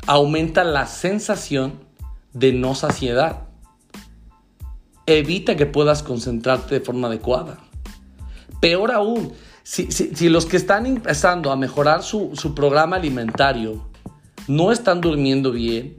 Aumenta 0.08 0.64
la 0.64 0.86
sensación 0.88 1.80
de 2.34 2.54
no 2.54 2.76
saciedad. 2.76 3.48
Evita 5.06 5.56
que 5.56 5.66
puedas 5.66 6.04
concentrarte 6.04 6.76
de 6.76 6.86
forma 6.86 7.08
adecuada. 7.08 7.58
Peor 8.60 8.92
aún, 8.92 9.34
si, 9.64 10.30
los 10.30 10.46
que 10.46 10.58
están 10.58 10.86
empezando 10.86 11.52
a 11.52 11.56
mejorar 11.56 12.04
su, 12.04 12.54
programa 12.56 12.98
alimentario 12.98 13.88
no 14.48 14.72
están 14.72 15.02
durmiendo 15.02 15.52
bien, 15.52 15.98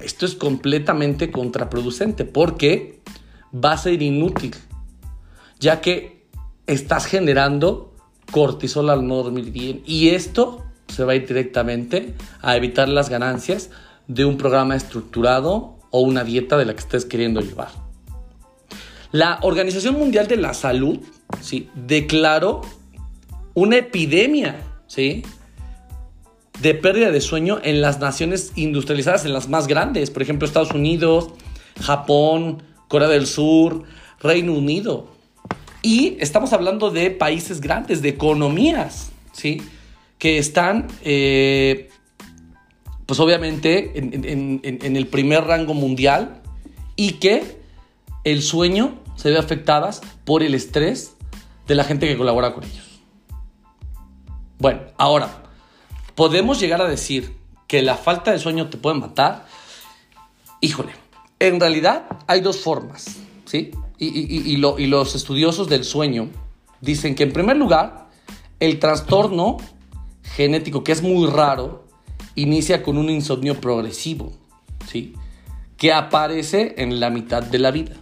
esto 0.00 0.24
es 0.24 0.34
completamente 0.34 1.30
contraproducente 1.30 2.24
porque 2.24 3.00
va 3.52 3.72
a 3.72 3.78
ser 3.78 4.00
inútil, 4.02 4.54
ya 5.60 5.80
que 5.80 6.17
estás 6.68 7.06
generando 7.06 7.92
cortisol 8.30 8.90
al 8.90 9.06
no 9.06 9.16
dormir 9.16 9.50
bien. 9.50 9.82
Y 9.84 10.10
esto 10.10 10.64
se 10.86 11.04
va 11.04 11.12
a 11.12 11.16
ir 11.16 11.26
directamente 11.26 12.14
a 12.40 12.56
evitar 12.56 12.88
las 12.88 13.08
ganancias 13.08 13.70
de 14.06 14.24
un 14.24 14.36
programa 14.36 14.76
estructurado 14.76 15.76
o 15.90 16.00
una 16.00 16.24
dieta 16.24 16.56
de 16.56 16.66
la 16.66 16.74
que 16.74 16.80
estés 16.80 17.04
queriendo 17.04 17.40
llevar. 17.40 17.70
La 19.10 19.38
Organización 19.42 19.94
Mundial 19.94 20.28
de 20.28 20.36
la 20.36 20.54
Salud 20.54 21.00
¿sí? 21.40 21.70
declaró 21.74 22.60
una 23.54 23.78
epidemia 23.78 24.60
¿sí? 24.86 25.22
de 26.60 26.74
pérdida 26.74 27.10
de 27.10 27.20
sueño 27.20 27.58
en 27.62 27.80
las 27.80 28.00
naciones 28.00 28.52
industrializadas, 28.56 29.24
en 29.24 29.32
las 29.32 29.48
más 29.48 29.66
grandes, 29.66 30.10
por 30.10 30.22
ejemplo 30.22 30.46
Estados 30.46 30.72
Unidos, 30.72 31.30
Japón, 31.80 32.62
Corea 32.88 33.08
del 33.08 33.26
Sur, 33.26 33.84
Reino 34.20 34.52
Unido. 34.52 35.17
Y 35.88 36.18
estamos 36.20 36.52
hablando 36.52 36.90
de 36.90 37.10
países 37.10 37.62
grandes, 37.62 38.02
de 38.02 38.10
economías, 38.10 39.10
¿sí? 39.32 39.62
Que 40.18 40.36
están, 40.36 40.86
eh, 41.02 41.88
pues 43.06 43.18
obviamente, 43.20 43.92
en, 43.98 44.60
el 44.96 45.06
primer 45.06 45.44
rango 45.44 45.72
mundial 45.72 46.42
y 46.94 47.12
que 47.12 47.56
el 48.24 48.42
sueño 48.42 48.98
se 49.16 49.30
ve 49.30 49.38
afectadas 49.38 50.02
por 50.26 50.42
el 50.42 50.54
estrés 50.54 51.14
de 51.66 51.74
la 51.74 51.84
gente 51.84 52.06
que 52.06 52.18
colabora 52.18 52.52
con 52.52 52.64
ellos. 52.64 53.00
Bueno, 54.58 54.82
ahora, 54.98 55.42
podemos 56.14 56.60
llegar 56.60 56.82
a 56.82 56.86
decir 56.86 57.34
que 57.66 57.80
la 57.80 57.96
falta 57.96 58.30
de 58.30 58.38
sueño 58.38 58.68
te 58.68 58.76
puede 58.76 58.98
matar. 58.98 59.46
Híjole, 60.60 60.92
en 61.38 61.58
realidad 61.58 62.04
hay 62.26 62.42
dos 62.42 62.58
formas, 62.58 63.16
¿sí? 63.46 63.70
Y, 63.98 64.56
los 64.56 65.14
estudiosos 65.14 65.68
del 65.68 65.84
sueño 65.84 66.30
dicen 66.80 67.14
que 67.14 67.24
en 67.24 67.32
primer 67.32 67.56
lugar, 67.56 68.08
el 68.60 68.78
trastorno 68.78 69.56
genético, 70.22 70.84
que 70.84 70.92
es 70.92 71.02
muy 71.02 71.26
raro, 71.26 71.84
inicia 72.36 72.82
con 72.82 72.96
un 72.96 73.10
insomnio 73.10 73.60
progresivo, 73.60 74.32
¿sí? 74.88 75.14
Que 75.76 75.92
aparece 75.92 76.74
en 76.78 77.00
la 77.00 77.10
mitad 77.10 77.42
de 77.42 77.58
la 77.58 77.70
vida. 77.72 77.96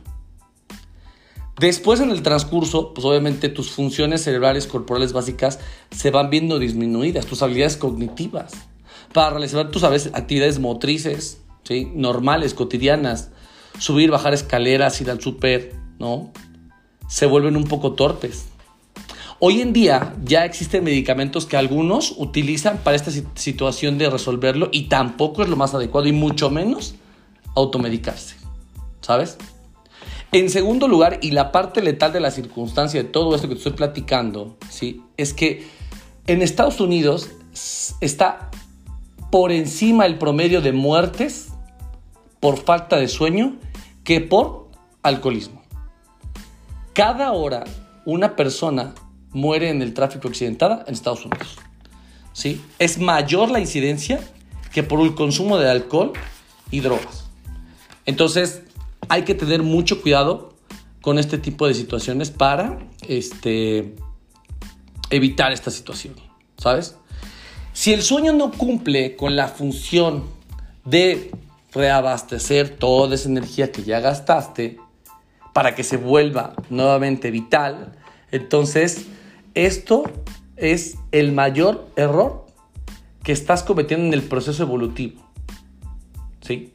Después 1.59 2.01
en 2.01 2.11
el 2.11 2.23
transcurso, 2.23 2.93
pues 2.93 3.07
obviamente 3.07 3.49
tus 3.49 3.71
funciones 3.71 4.23
cerebrales 4.23 4.67
corporales 4.67 5.15
básicas 5.15 5.59
se 5.91 6.11
van 6.11 6.29
viendo 6.29 6.59
disminuidas, 6.59 7.25
tus 7.25 7.43
habilidades 7.43 7.79
cognitivas, 7.79 8.53
para 9.15 9.31
realizar 9.31 9.71
tus 9.71 9.83
actividades 9.83 10.59
motrices, 10.59 11.41
¿sí? 11.63 11.91
normales, 11.95 12.53
cotidianas, 12.53 13.31
subir, 13.79 14.11
bajar 14.11 14.35
escaleras, 14.35 15.01
ir 15.01 15.11
al 15.11 15.23
súper, 15.23 15.86
¿no? 15.99 16.31
Se 17.09 17.27
vuelven 17.27 17.57
un 17.57 17.65
poco 17.65 17.93
torpes. 17.93 18.47
Hoy 19.39 19.61
en 19.61 19.73
día 19.73 20.15
ya 20.25 20.45
existen 20.45 20.85
medicamentos 20.85 21.45
que 21.45 21.57
algunos 21.57 22.15
utilizan 22.17 22.79
para 22.79 22.97
esta 22.97 23.11
situación 23.35 23.99
de 23.99 24.09
resolverlo 24.09 24.71
y 24.73 24.85
tampoco 24.85 25.43
es 25.43 25.49
lo 25.49 25.57
más 25.57 25.75
adecuado 25.75 26.07
y 26.07 26.13
mucho 26.13 26.51
menos 26.51 26.95
automedicarse, 27.55 28.37
¿sabes? 29.03 29.37
En 30.33 30.51
segundo 30.51 30.89
lugar, 30.89 31.19
y 31.23 31.31
la 31.31 31.53
parte 31.53 31.83
letal 31.83 32.13
de 32.13 32.21
la 32.21 32.31
circunstancia 32.31 33.03
de 33.03 33.09
todo 33.09 33.35
esto 33.35 33.49
que 33.49 33.55
te 33.55 33.59
estoy 33.59 33.73
platicando, 33.73 34.57
¿sí? 34.69 35.03
Es 35.17 35.33
que 35.33 35.67
en 36.27 36.43
Estados 36.43 36.81
Unidos 36.81 37.31
está 38.01 38.51
por 39.31 39.53
encima 39.53 40.07
el 40.07 40.19
promedio 40.19 40.61
de 40.61 40.73
muertes 40.73 41.49
por 42.41 42.59
falta 42.59 42.97
de 42.97 43.09
sueño 43.09 43.57
que 44.03 44.21
por 44.21 44.69
alcoholismo. 45.03 45.56
Cada 46.97 47.33
hora 47.33 47.65
una 48.07 48.37
persona 48.37 48.95
muere 49.31 49.69
en 49.69 49.83
el 49.83 49.93
tráfico 49.93 50.29
accidentada 50.29 50.83
en 50.87 50.95
Estados 50.95 51.27
Unidos. 51.27 51.57
¿Sí? 52.33 52.65
Es 52.79 52.99
mayor 52.99 53.51
la 53.51 53.61
incidencia 53.61 54.19
que 54.73 54.83
por 54.83 55.01
el 55.01 55.15
consumo 55.15 55.59
de 55.59 55.71
alcohol 55.71 56.15
y 56.71 56.81
drogas. 56.81 57.27
Entonces, 58.07 58.63
hay 59.11 59.25
que 59.25 59.35
tener 59.35 59.63
mucho 59.63 60.01
cuidado 60.01 60.55
con 61.03 61.19
este 61.19 61.37
tipo 61.37 61.69
de 61.69 61.75
situaciones 61.75 62.31
para 62.31 62.79
este, 63.07 63.95
evitar 65.11 65.53
esta 65.53 65.71
situación, 65.71 66.15
¿sabes? 66.57 66.97
Si 67.75 67.93
el 67.93 68.01
sueño 68.01 68.33
no 68.33 68.53
cumple 68.53 69.17
con 69.17 69.37
la 69.37 69.49
función 69.49 70.25
de 70.87 71.31
reabastecer 71.75 72.79
toda 72.79 73.17
esa 73.17 73.29
energía 73.29 73.71
que 73.71 73.83
ya 73.83 74.01
gastaste 74.01 74.79
para 75.57 75.75
que 75.75 75.85
se 75.85 75.97
vuelva 75.97 76.53
nuevamente 76.69 77.31
vital, 77.31 77.97
entonces 78.31 79.07
esto 79.55 80.05
es 80.57 80.99
el 81.13 81.33
mayor 81.33 81.89
error 81.97 82.45
que 83.23 83.33
estás 83.33 83.63
cometiendo 83.63 84.05
en 84.05 84.13
el 84.13 84.23
proceso 84.23 84.65
evolutivo. 84.65 85.23
¿Sí? 86.43 86.75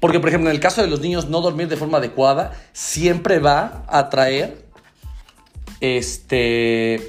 Porque, 0.00 0.20
por 0.20 0.30
ejemplo, 0.30 0.48
en 0.48 0.56
el 0.56 0.62
caso 0.62 0.80
de 0.80 0.88
los 0.88 1.02
niños, 1.02 1.28
no 1.28 1.42
dormir 1.42 1.68
de 1.68 1.76
forma 1.76 1.98
adecuada 1.98 2.58
siempre 2.72 3.40
va 3.40 3.84
a 3.86 4.08
traer 4.08 4.66
este, 5.80 7.06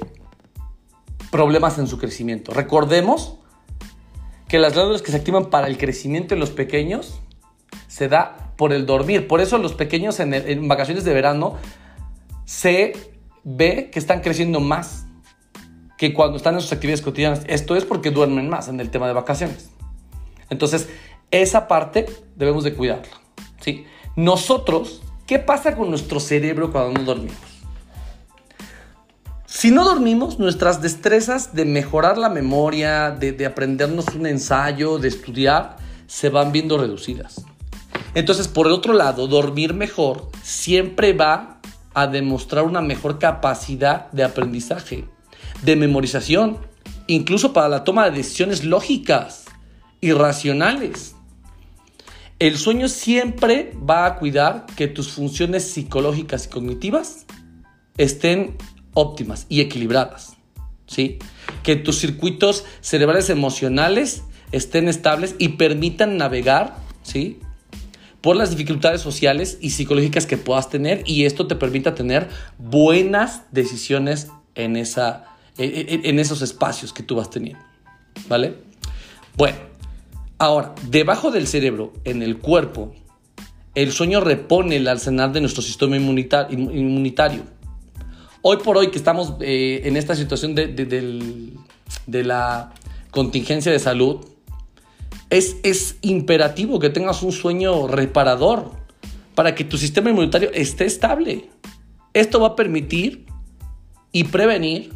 problemas 1.30 1.78
en 1.78 1.86
su 1.86 1.96
crecimiento. 1.96 2.52
Recordemos 2.52 3.36
que 4.48 4.58
las 4.58 4.74
glándulas 4.74 5.00
que 5.00 5.12
se 5.12 5.16
activan 5.16 5.48
para 5.48 5.66
el 5.66 5.78
crecimiento 5.78 6.34
en 6.34 6.40
los 6.40 6.50
pequeños 6.50 7.20
se 7.88 8.08
da 8.08 8.43
por 8.56 8.72
el 8.72 8.86
dormir. 8.86 9.26
Por 9.26 9.40
eso 9.40 9.58
los 9.58 9.74
pequeños 9.74 10.20
en, 10.20 10.68
vacaciones 10.68 11.04
de 11.04 11.12
verano 11.12 11.56
se 12.44 12.92
ve 13.42 13.90
que 13.92 13.98
están 13.98 14.20
creciendo 14.20 14.60
más 14.60 15.06
que 15.96 16.12
cuando 16.12 16.36
están 16.36 16.54
en 16.54 16.60
sus 16.60 16.72
actividades 16.72 17.02
cotidianas. 17.02 17.42
Esto 17.46 17.76
es 17.76 17.84
porque 17.84 18.10
duermen 18.10 18.48
más 18.48 18.68
en 18.68 18.80
el 18.80 18.90
tema 18.90 19.06
de 19.06 19.12
vacaciones. 19.12 19.70
Entonces, 20.50 20.88
esa 21.30 21.68
parte 21.68 22.06
debemos 22.36 22.64
de 22.64 22.74
cuidarla. 22.74 23.20
¿sí? 23.60 23.86
Nosotros, 24.16 25.02
¿qué 25.26 25.38
pasa 25.38 25.76
con 25.76 25.90
nuestro 25.90 26.20
cerebro 26.20 26.70
cuando 26.70 27.00
no 27.00 27.04
dormimos? 27.04 27.54
Si 29.54 29.70
no 29.70 29.84
dormimos, 29.84 30.40
nuestras 30.40 30.82
destrezas 30.82 31.54
de 31.54 31.64
mejorar 31.64 32.18
la 32.18 32.28
memoria, 32.28 33.12
de, 33.12 33.46
aprendernos 33.46 34.08
un 34.08 34.26
ensayo, 34.26 34.98
de 34.98 35.06
estudiar, 35.08 35.76
se 36.06 36.28
van 36.28 36.50
viendo 36.50 36.76
reducidas. 36.76 37.44
Entonces, 38.14 38.48
por 38.48 38.66
el 38.66 38.72
otro 38.72 38.92
lado, 38.92 39.26
dormir 39.26 39.74
mejor 39.74 40.30
siempre 40.42 41.12
va 41.12 41.60
a 41.94 42.06
demostrar 42.06 42.64
una 42.64 42.80
mejor 42.80 43.18
capacidad 43.18 44.10
de 44.12 44.24
aprendizaje, 44.24 45.04
de 45.62 45.76
memorización, 45.76 46.58
incluso 47.06 47.52
para 47.52 47.68
la 47.68 47.84
toma 47.84 48.04
de 48.04 48.16
decisiones 48.16 48.64
lógicas 48.64 49.44
y 50.00 50.12
racionales. 50.12 51.14
El 52.38 52.58
sueño 52.58 52.88
siempre 52.88 53.72
va 53.88 54.06
a 54.06 54.16
cuidar 54.16 54.66
que 54.76 54.88
tus 54.88 55.08
funciones 55.08 55.64
psicológicas 55.70 56.46
y 56.46 56.50
cognitivas 56.50 57.26
estén 57.96 58.56
óptimas 58.92 59.46
y 59.48 59.60
equilibradas, 59.60 60.36
¿sí? 60.86 61.18
Que 61.62 61.76
tus 61.76 61.98
circuitos 62.00 62.64
cerebrales 62.80 63.30
emocionales 63.30 64.24
estén 64.52 64.88
estables 64.88 65.36
y 65.38 65.50
permitan 65.50 66.16
navegar, 66.16 66.76
¿sí? 67.02 67.38
Por 68.24 68.36
las 68.36 68.50
dificultades 68.50 69.02
sociales 69.02 69.58
y 69.60 69.70
psicológicas 69.70 70.26
que 70.26 70.38
puedas 70.38 70.70
tener 70.70 71.02
y 71.04 71.26
esto 71.26 71.46
te 71.46 71.54
permita 71.54 71.94
tener 71.94 72.28
buenas 72.58 73.42
decisiones 73.52 74.28
en, 74.54 74.76
esa, 74.76 75.26
en 75.58 76.18
esos 76.18 76.40
espacios 76.40 76.92
que 76.92 77.02
tú 77.02 77.16
vas 77.16 77.28
teniendo, 77.28 77.62
¿vale? 78.26 78.56
Bueno, 79.36 79.58
ahora, 80.38 80.74
debajo 80.88 81.30
del 81.30 81.46
cerebro, 81.46 81.92
en 82.04 82.22
el 82.22 82.38
cuerpo, 82.38 82.94
el 83.74 83.92
sueño 83.92 84.20
repone 84.20 84.76
el 84.76 84.88
arsenal 84.88 85.32
de 85.32 85.40
nuestro 85.40 85.62
sistema 85.62 85.96
inmunitario 85.96 87.44
hoy 88.46 88.58
por 88.58 88.76
hoy 88.76 88.90
que 88.90 88.98
estamos 88.98 89.34
eh, 89.40 89.80
en 89.84 89.96
esta 89.96 90.14
situación 90.14 90.54
de, 90.54 91.52
la 92.06 92.74
contingencia 93.10 93.72
de 93.72 93.78
salud, 93.78 94.20
es, 95.30 95.96
imperativo 96.02 96.78
que 96.78 96.90
tengas 96.90 97.22
un 97.22 97.32
sueño 97.32 97.86
reparador 97.86 98.70
para 99.34 99.54
que 99.54 99.64
tu 99.64 99.78
sistema 99.78 100.10
inmunitario 100.10 100.50
esté 100.52 100.84
estable. 100.84 101.50
Esto 102.12 102.40
va 102.40 102.48
a 102.48 102.56
permitir 102.56 103.26
y 104.12 104.24
prevenir 104.24 104.92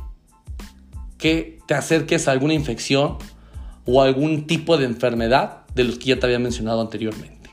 que 1.18 1.58
te 1.66 1.74
acerques 1.74 2.28
a 2.28 2.32
alguna 2.32 2.54
infección 2.54 3.18
o 3.84 4.02
algún 4.02 4.46
tipo 4.46 4.76
de 4.76 4.84
enfermedad 4.84 5.66
de 5.74 5.84
los 5.84 5.98
que 5.98 6.06
ya 6.06 6.18
te 6.18 6.26
había 6.26 6.38
mencionado 6.38 6.80
anteriormente. 6.80 7.50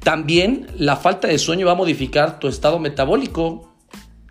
También 0.00 0.68
la 0.76 0.96
falta 0.96 1.26
de 1.26 1.38
sueño 1.38 1.66
va 1.66 1.72
a 1.72 1.76
modificar 1.76 2.38
tu 2.38 2.46
estado 2.48 2.78
metabólico, 2.78 3.74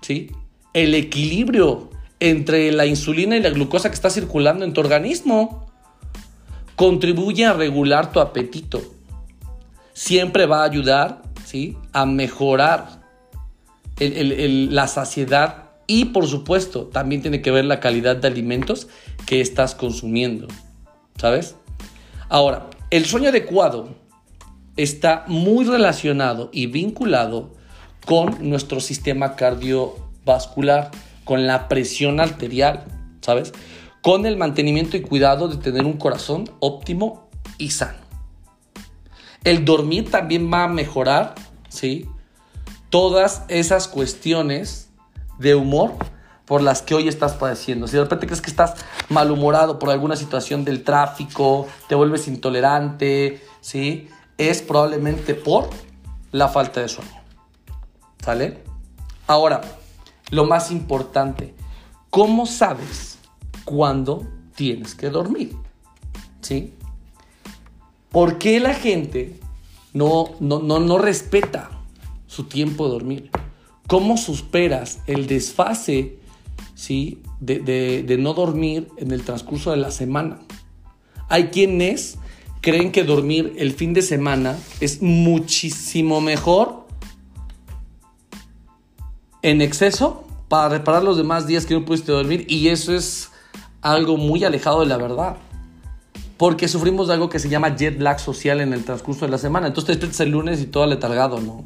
¿sí? 0.02 0.32
el 0.74 0.96
equilibrio 0.96 1.90
entre 2.20 2.72
la 2.72 2.86
insulina 2.86 3.36
y 3.36 3.42
la 3.42 3.50
glucosa 3.50 3.90
que 3.90 3.96
está 3.96 4.10
circulando 4.10 4.66
en 4.66 4.74
tu 4.74 4.82
organismo. 4.82 5.67
Contribuye 6.78 7.44
a 7.44 7.52
regular 7.52 8.14
tu 8.14 8.22
apetito. 8.22 8.82
Siempre 9.94 10.46
va 10.46 10.62
a 10.62 10.66
ayudar 10.66 11.24
¿sí? 11.44 11.76
a 11.92 12.06
mejorar 12.06 13.02
la 14.00 14.88
saciedad 14.88 15.72
Y 15.88 16.06
por 16.06 16.28
supuesto, 16.28 16.86
también 16.86 17.22
tiene 17.22 17.42
que 17.42 17.50
ver 17.50 17.66
la 17.66 17.80
calidad 17.80 18.16
de 18.16 18.28
alimentos 18.28 18.88
que 19.26 19.42
estás 19.42 19.74
consumiendo. 19.74 20.48
¿Sabes? 21.18 21.56
Ahora, 22.30 22.70
el 22.92 23.06
sueño 23.06 23.30
adecuado 23.30 23.96
está 24.76 25.26
muy 25.28 25.66
relacionado 25.66 26.50
y 26.54 26.68
vinculado 26.68 27.56
con 28.06 28.50
nuestro 28.50 28.80
sistema 28.80 29.36
cardiovascular, 29.36 30.92
con 31.26 31.48
la 31.48 31.68
presión 31.68 32.20
arterial, 32.20 32.86
¿sabes? 33.22 33.52
Con 34.08 34.26
el 34.26 34.38
mantenimiento 34.38 34.96
y 34.96 35.02
cuidado 35.02 35.50
de 35.50 35.58
tener 35.58 35.84
un 35.84 35.98
corazón 35.98 36.50
óptimo 36.62 37.28
y 37.58 37.72
sano. 37.72 37.98
El 39.44 39.66
dormir 39.66 40.10
también 40.10 40.50
va 40.50 40.64
a 40.64 40.70
mejorar, 40.70 41.36
¿sí? 41.68 42.08
Todas 42.90 43.44
esas 43.50 43.90
cuestiones 43.90 44.88
de 45.40 45.56
humor 45.56 45.92
por 46.46 46.62
las 46.62 46.82
que 46.82 46.96
hoy 46.96 47.10
estás 47.10 47.34
padeciendo. 47.34 47.86
Si 47.86 47.98
de 47.98 48.04
repente 48.04 48.28
crees 48.28 48.40
que 48.40 48.50
estás 48.50 48.76
malhumorado 49.10 49.78
por 49.78 49.90
alguna 49.90 50.16
situación 50.16 50.64
del 50.64 50.86
tráfico, 50.86 51.68
te 51.90 51.96
vuelves 51.96 52.30
intolerante, 52.30 53.44
¿sí? 53.60 54.08
Es 54.38 54.62
probablemente 54.62 55.36
por 55.36 55.70
la 56.32 56.48
falta 56.48 56.80
de 56.80 56.88
sueño. 56.88 57.12
¿Sale? 58.24 58.64
Ahora, 59.28 59.60
lo 60.30 60.46
más 60.46 60.72
importante, 60.72 61.54
¿cómo 62.10 62.46
sabes 62.46 63.17
cuándo 63.68 64.26
tienes 64.56 64.96
que 64.96 65.10
dormir? 65.10 65.52
¿Sí? 66.42 66.74
¿Por 68.10 68.38
qué 68.38 68.62
la 68.62 68.74
gente 68.74 69.40
no, 69.94 70.30
no, 70.40 70.60
no, 70.60 70.80
no 70.80 70.98
respeta 70.98 71.70
su 72.28 72.46
tiempo 72.46 72.86
de 72.86 72.92
dormir? 72.92 73.32
¿Cómo 73.86 74.16
superas 74.16 75.02
el 75.06 75.28
desfase 75.28 76.18
¿sí? 76.78 77.22
De, 77.42 78.16
no 78.20 78.34
dormir 78.34 78.88
en 78.98 79.12
el 79.12 79.24
transcurso 79.24 79.72
de 79.72 79.78
la 79.78 79.92
semana. 79.92 80.40
Hay 81.28 81.48
quienes 81.48 82.18
creen 82.62 82.92
que 82.92 83.04
dormir 83.04 83.54
el 83.58 83.74
fin 83.74 83.94
de 83.94 84.02
semana 84.02 84.58
es 84.80 85.02
muchísimo 85.02 86.22
mejor 86.22 86.88
en 89.42 89.62
exceso 89.62 90.26
para 90.48 90.70
reparar 90.70 91.04
los 91.04 91.18
demás 91.18 91.48
días 91.48 91.66
que 91.66 91.74
no 91.74 91.84
pudiste 91.84 92.12
dormir 92.12 92.46
y 92.48 92.70
eso 92.70 92.94
es 92.94 93.32
algo 93.82 94.18
muy 94.18 94.44
alejado 94.44 94.82
de 94.82 94.88
la 94.88 94.98
verdad. 94.98 95.38
Porque 96.38 96.68
sufrimos 96.68 97.08
de 97.08 97.16
algo 97.16 97.30
que 97.30 97.40
se 97.40 97.50
llama 97.50 97.76
jet 97.76 98.00
lag 98.00 98.20
social 98.20 98.62
en 98.62 98.74
el 98.74 98.84
transcurso 98.86 99.26
de 99.26 99.32
la 99.32 99.38
semana. 99.38 99.68
Entonces 99.68 99.88
te 99.88 99.92
despiertas 99.94 100.20
el 100.22 100.30
lunes 100.30 100.62
y 100.62 100.68
todo 100.68 100.86
letargado, 100.86 101.40
¿no? 101.40 101.66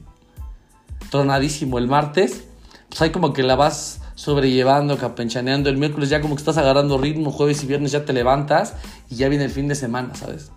Tronadísimo. 1.10 1.78
El 1.78 1.88
martes, 1.88 2.46
pues 2.88 3.02
hay 3.02 3.12
como 3.12 3.34
que 3.34 3.44
la 3.44 3.56
vas 3.56 4.02
sobrellevando, 4.16 4.98
capenchaneando. 4.98 5.70
El 5.70 5.78
miércoles 5.78 6.10
ya 6.10 6.22
como 6.22 6.36
que 6.36 6.42
estás 6.42 6.58
agarrando 6.58 6.98
ritmo, 6.98 7.32
jueves 7.32 7.64
y 7.64 7.68
viernes 7.68 7.92
ya 7.92 8.06
te 8.06 8.14
levantas 8.14 8.76
y 9.10 9.16
ya 9.16 9.28
viene 9.28 9.46
el 9.46 9.52
fin 9.52 9.68
de 9.68 9.76
semana, 9.76 10.16
¿sabes? 10.16 10.52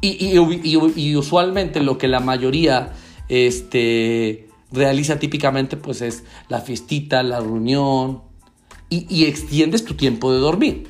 Y, 0.00 1.16
usualmente 1.16 1.80
lo 1.80 1.96
que 1.96 2.08
la 2.08 2.20
mayoría 2.20 2.92
este, 3.30 4.50
realiza 4.70 5.18
típicamente 5.18 5.78
pues 5.78 6.02
es 6.02 6.24
la 6.48 6.60
fiestita, 6.60 7.22
la 7.22 7.40
reunión 7.40 8.20
y, 8.88 9.24
extiendes 9.24 9.84
tu 9.84 9.94
tiempo 9.94 10.32
de 10.32 10.38
dormir. 10.38 10.88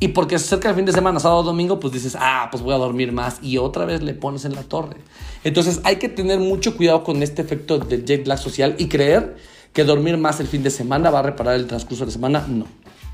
Y 0.00 0.08
porque 0.08 0.38
se 0.38 0.44
acerca 0.46 0.68
el 0.70 0.76
fin 0.76 0.84
de 0.84 0.92
semana, 0.92 1.18
sábado 1.18 1.42
domingo, 1.42 1.80
pues 1.80 1.92
dices, 1.92 2.16
ah, 2.18 2.48
pues 2.50 2.62
voy 2.62 2.74
a 2.74 2.78
dormir 2.78 3.12
más 3.12 3.38
y 3.42 3.58
otra 3.58 3.84
vez 3.84 4.02
le 4.02 4.14
pones 4.14 4.44
en 4.44 4.54
la 4.54 4.62
torre. 4.62 4.96
Entonces 5.44 5.80
hay 5.84 5.96
que 5.96 6.08
tener 6.08 6.38
mucho 6.40 6.76
cuidado 6.76 7.04
con 7.04 7.22
este 7.22 7.42
efecto 7.42 7.78
del 7.78 8.04
jet 8.04 8.26
lag 8.26 8.38
social 8.38 8.74
y 8.78 8.88
creer 8.88 9.36
que 9.72 9.84
dormir 9.84 10.16
más 10.16 10.40
el 10.40 10.46
fin 10.46 10.62
de 10.62 10.70
semana 10.70 11.10
va 11.10 11.20
a 11.20 11.22
reparar 11.22 11.54
el 11.54 11.66
transcurso 11.66 12.04
de 12.04 12.06
la 12.06 12.12
semana. 12.12 12.46
No. 12.48 12.66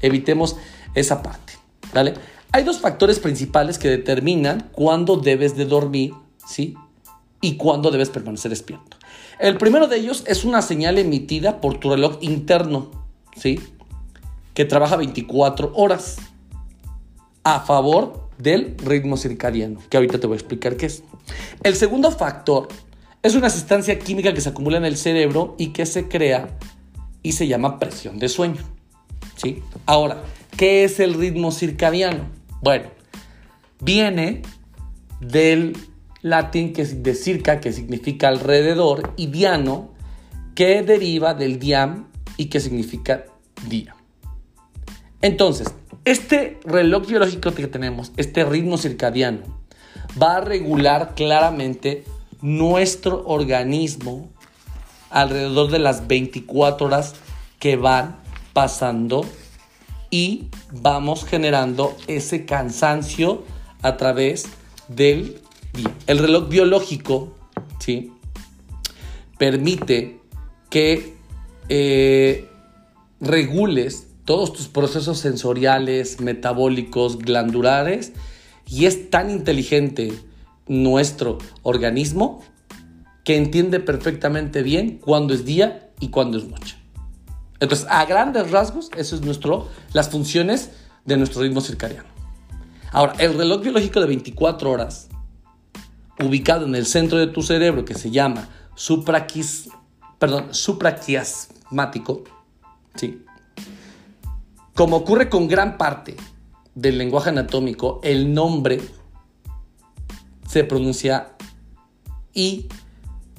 Evitemos 0.03 0.57
esa 0.95 1.23
parte. 1.23 1.55
¿Vale? 1.95 2.15
Hay 2.53 2.65
dos 2.65 2.81
factores 2.81 3.19
principales 3.19 3.79
que 3.79 3.89
determinan 3.89 4.69
cuándo 4.73 5.17
debes 5.17 5.57
de 5.57 5.67
dormir, 5.67 6.13
¿sí? 6.45 6.75
Y 7.41 7.57
cuándo 7.57 7.91
debes 7.91 8.11
permanecer 8.11 8.51
despierto. 8.51 8.97
El 9.39 9.57
primero 9.57 9.87
de 9.87 9.97
ellos 9.97 10.25
es 10.27 10.45
una 10.45 10.61
señal 10.61 10.99
emitida 10.99 11.61
por 11.61 11.79
tu 11.79 11.91
reloj 11.91 12.19
interno, 12.21 12.91
¿sí? 13.37 13.61
Que 14.55 14.65
trabaja 14.65 14.97
24 14.97 15.73
horas 15.75 16.19
a 17.45 17.61
favor 17.61 18.29
del 18.39 18.77
ritmo 18.79 19.17
circadiano, 19.17 19.81
que 19.89 19.97
ahorita 19.97 20.19
te 20.19 20.27
voy 20.27 20.35
a 20.35 20.39
explicar 20.39 20.77
qué 20.77 20.87
es. 20.87 21.03
El 21.63 21.77
segundo 21.77 22.11
factor 22.11 22.69
es 23.23 23.35
una 23.35 23.51
sustancia 23.51 23.99
química 23.99 24.33
que 24.33 24.41
se 24.41 24.49
acumula 24.49 24.79
en 24.79 24.85
el 24.85 24.97
cerebro 24.97 25.55
y 25.59 25.69
que 25.69 25.87
se 25.87 26.09
crea 26.09 26.57
y 27.23 27.33
se 27.33 27.47
llama 27.47 27.79
presión 27.79 28.19
de 28.19 28.29
sueño. 28.29 28.63
¿sí? 29.37 29.63
Ahora, 29.87 30.23
¿qué 30.57 30.85
es 30.85 31.01
el 31.01 31.15
ritmo 31.15 31.53
circadiano? 31.53 32.29
Bueno, 32.63 32.87
viene 33.81 34.43
del 35.21 35.77
latín 36.23 36.73
que 36.73 36.85
de 36.85 37.15
circa, 37.15 37.61
que 37.61 37.73
significa 37.73 38.29
alrededor, 38.29 39.13
y 39.17 39.27
diano, 39.27 39.91
que 40.55 40.83
deriva 40.83 41.35
del 41.35 41.59
diam 41.59 42.10
y 42.41 42.47
que 42.47 42.59
significa 42.59 43.27
día. 43.69 43.95
Entonces, 45.21 45.75
este 46.07 46.59
reloj 46.65 47.07
biológico 47.07 47.53
que 47.53 47.67
tenemos, 47.67 48.13
este 48.17 48.47
ritmo 48.47 48.79
circadiano, 48.79 49.43
va 50.21 50.37
a 50.37 50.41
regular 50.41 51.15
claramente 51.15 52.03
nuestro 52.41 53.27
organismo 53.27 54.31
alrededor 55.11 55.71
de 55.71 55.81
las 55.81 56.09
24 56.09 56.87
horas 56.87 57.15
que 57.59 57.77
van 57.77 58.17
pasando 58.55 59.27
y 60.09 60.47
vamos 60.73 61.27
generando 61.27 61.95
ese 62.07 62.47
cansancio 62.47 63.45
a 63.83 63.99
través 63.99 64.47
del 64.89 65.43
día. 65.75 65.95
El 66.07 66.21
reloj 66.21 66.49
biológico, 66.49 67.35
¿sí? 67.81 68.15
Permite 69.37 70.23
que 70.71 71.20
eh, 71.71 72.49
regules 73.21 74.09
todos 74.25 74.53
tus 74.53 74.69
procesos 74.69 75.19
sensoriales, 75.19 76.21
metabólicos, 76.21 77.19
glandulares 77.19 78.13
y 78.69 78.87
es 78.87 79.09
tan 79.09 79.31
inteligente 79.31 80.13
nuestro 80.67 81.39
organismo 81.63 82.43
que 83.25 83.37
entiende 83.37 83.81
perfectamente 83.81 84.63
bien 84.63 84.99
cuándo 84.99 85.33
es 85.33 85.45
día 85.45 85.91
y 86.01 86.09
cuándo 86.09 86.39
es 86.39 86.49
noche. 86.49 86.77
Entonces, 87.61 87.87
a 87.91 88.05
grandes 88.05 88.51
rasgos, 88.51 88.91
eso 88.97 89.15
es 89.15 89.23
nuestro, 89.23 89.69
las 89.93 90.09
funciones 90.09 90.71
de 91.05 91.17
nuestro 91.17 91.43
ritmo 91.43 91.61
circadiano. 91.61 92.09
Ahora, 92.91 93.15
el 93.19 93.35
reloj 93.35 93.63
biológico 93.63 94.01
de 94.01 94.07
24 94.07 94.71
horas, 94.71 95.09
ubicado 96.19 96.67
en 96.67 96.75
el 96.75 96.87
centro 96.87 97.19
de 97.19 97.29
tu 97.29 97.43
cerebro, 97.43 97.85
que 97.85 97.95
se 97.95 98.11
llama 98.11 98.49
supraquis, 98.75 99.69
perdón, 100.19 100.49
supraquiasmático, 101.71 102.25
¿sí? 102.95 103.25
como 104.75 104.97
ocurre 104.97 105.29
con 105.29 105.49
gran 105.49 105.79
parte 105.79 106.17
del 106.75 106.99
lenguaje 106.99 107.31
anatómico, 107.31 108.01
el 108.03 108.33
nombre 108.33 108.81
se 110.49 110.65
pronuncia 110.65 111.33
y 112.33 112.69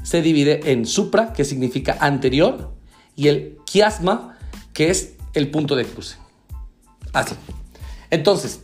se 0.03 0.21
divide 0.21 0.71
en 0.71 0.85
supra, 0.85 1.33
que 1.33 1.45
significa 1.45 1.97
anterior, 1.99 2.73
y 3.15 3.27
el 3.27 3.57
quiasma, 3.65 4.37
que 4.73 4.89
es 4.89 5.13
el 5.33 5.49
punto 5.49 5.75
de 5.75 5.85
cruce. 5.85 6.17
Así. 7.13 7.35
Entonces, 8.09 8.61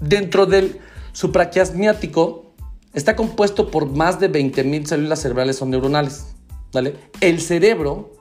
dentro 0.00 0.46
del 0.46 0.80
supraquiasmiático 1.12 2.52
está 2.92 3.16
compuesto 3.16 3.70
por 3.70 3.86
más 3.86 4.20
de 4.20 4.30
20.000 4.30 4.86
células 4.86 5.22
cerebrales 5.22 5.62
o 5.62 5.66
neuronales. 5.66 6.26
¿vale? 6.72 6.96
El 7.20 7.40
cerebro, 7.40 8.17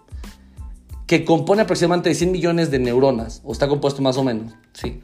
que 1.07 1.25
compone 1.25 1.63
aproximadamente 1.63 2.13
100 2.13 2.31
millones 2.31 2.69
de 2.69 2.79
neuronas, 2.79 3.41
o 3.43 3.53
está 3.53 3.67
compuesto 3.67 4.01
más 4.01 4.17
o 4.17 4.23
menos, 4.23 4.53
¿sí? 4.73 5.01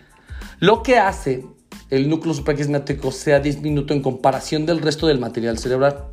lo 0.59 0.83
que 0.83 0.97
hace 0.97 1.45
el 1.89 2.09
núcleo 2.09 2.33
supraquiasmático 2.33 3.11
sea 3.11 3.39
disminuto 3.39 3.93
en 3.93 4.01
comparación 4.01 4.65
del 4.65 4.81
resto 4.81 5.07
del 5.07 5.19
material 5.19 5.57
cerebral. 5.57 6.05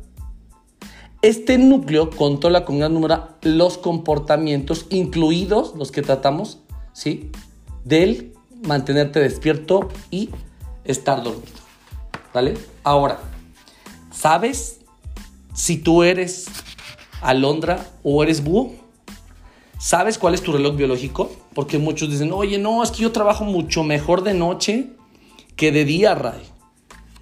Este 1.21 1.57
núcleo 1.57 2.09
controla 2.09 2.65
con 2.65 2.79
gran 2.79 2.93
número 2.93 3.29
los 3.43 3.77
comportamientos, 3.77 4.87
incluidos 4.89 5.73
los 5.75 5.91
que 5.91 6.01
tratamos, 6.01 6.59
¿sí? 6.93 7.29
Del 7.83 8.33
mantenerte 8.67 9.19
despierto 9.19 9.89
y 10.09 10.29
estar 10.83 11.23
dormido. 11.23 11.61
¿Vale? 12.33 12.55
Ahora, 12.83 13.19
¿sabes 14.11 14.79
si 15.53 15.77
tú 15.77 16.03
eres 16.03 16.47
alondra 17.21 17.87
o 18.03 18.23
eres 18.23 18.43
búho? 18.43 18.80
¿Sabes 19.81 20.19
cuál 20.19 20.35
es 20.35 20.43
tu 20.43 20.51
reloj 20.51 20.75
biológico? 20.75 21.31
Porque 21.55 21.79
muchos 21.79 22.11
dicen, 22.11 22.31
oye, 22.31 22.59
no, 22.59 22.83
es 22.83 22.91
que 22.91 23.01
yo 23.01 23.11
trabajo 23.11 23.45
mucho 23.45 23.83
mejor 23.83 24.21
de 24.21 24.35
noche 24.35 24.91
que 25.55 25.71
de 25.71 25.85
día, 25.85 26.13
Ray. 26.13 26.43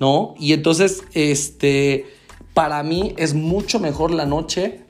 ¿No? 0.01 0.35
Y 0.37 0.51
entonces, 0.51 1.03
este, 1.13 2.05
para 2.53 2.83
mí 2.83 3.13
es 3.15 3.33
mucho 3.33 3.79
mejor 3.79 4.11
la 4.11 4.25
noche 4.25 4.81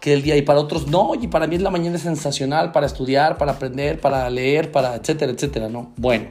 que 0.00 0.12
el 0.12 0.22
día 0.22 0.36
y 0.36 0.42
para 0.42 0.60
otros 0.60 0.86
no, 0.86 1.16
y 1.20 1.26
para 1.26 1.48
mí 1.48 1.58
la 1.58 1.70
mañana 1.70 1.96
es 1.96 2.02
sensacional 2.02 2.70
para 2.70 2.86
estudiar, 2.86 3.38
para 3.38 3.52
aprender, 3.52 4.00
para 4.00 4.30
leer, 4.30 4.70
para 4.70 4.94
etcétera, 4.94 5.32
etcétera, 5.32 5.68
¿no? 5.68 5.92
Bueno, 5.96 6.28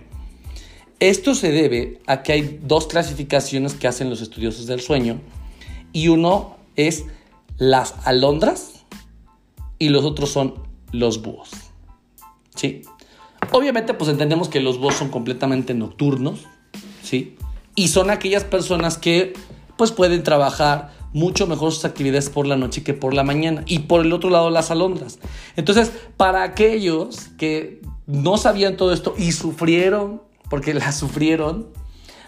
esto 1.02 1.36
se 1.36 1.52
debe 1.52 2.00
a 2.08 2.24
que 2.24 2.32
hay 2.32 2.60
dos 2.64 2.88
clasificaciones 2.88 3.74
que 3.74 3.90
hacen 3.90 4.10
los 4.10 4.22
estudiosos 4.22 4.66
del 4.66 4.80
sueño 4.80 5.20
y 5.92 6.08
uno 6.08 6.56
es 6.78 7.04
las 7.58 7.96
alondras 8.06 8.86
y 9.78 9.90
los 9.90 10.06
otros 10.06 10.30
son 10.30 10.75
los 11.00 11.22
búhos. 11.22 11.50
¿Sí? 12.56 12.84
Obviamente 13.52 13.94
pues 13.94 14.10
entendemos 14.10 14.50
que 14.50 14.60
los 14.60 14.80
búhos 14.80 14.96
son 14.96 15.10
completamente 15.10 15.74
nocturnos, 15.74 16.46
¿sí? 17.04 17.38
Y 17.76 17.90
son 17.90 18.10
aquellas 18.10 18.44
personas 18.44 18.98
que 18.98 19.34
pues 19.78 19.92
pueden 19.92 20.24
trabajar 20.24 20.92
mucho 21.16 21.48
mejor 21.48 21.72
sus 21.72 21.86
actividades 21.86 22.30
por 22.30 22.46
la 22.46 22.58
noche 22.58 22.84
que 22.84 22.94
por 22.94 23.14
la 23.14 23.24
mañana. 23.24 23.64
Y 23.66 23.80
por 23.80 24.02
el 24.02 24.12
otro 24.12 24.30
lado, 24.30 24.50
las 24.50 24.70
alondras. 24.70 25.20
Entonces, 25.56 25.92
para 26.18 26.44
aquellos 26.44 27.30
que 27.38 27.82
no 28.06 28.38
sabían 28.38 28.76
todo 28.76 28.92
esto 28.92 29.16
y 29.18 29.32
sufrieron, 29.32 30.22
porque 30.50 30.74
la 30.74 30.92
sufrieron, 30.92 31.68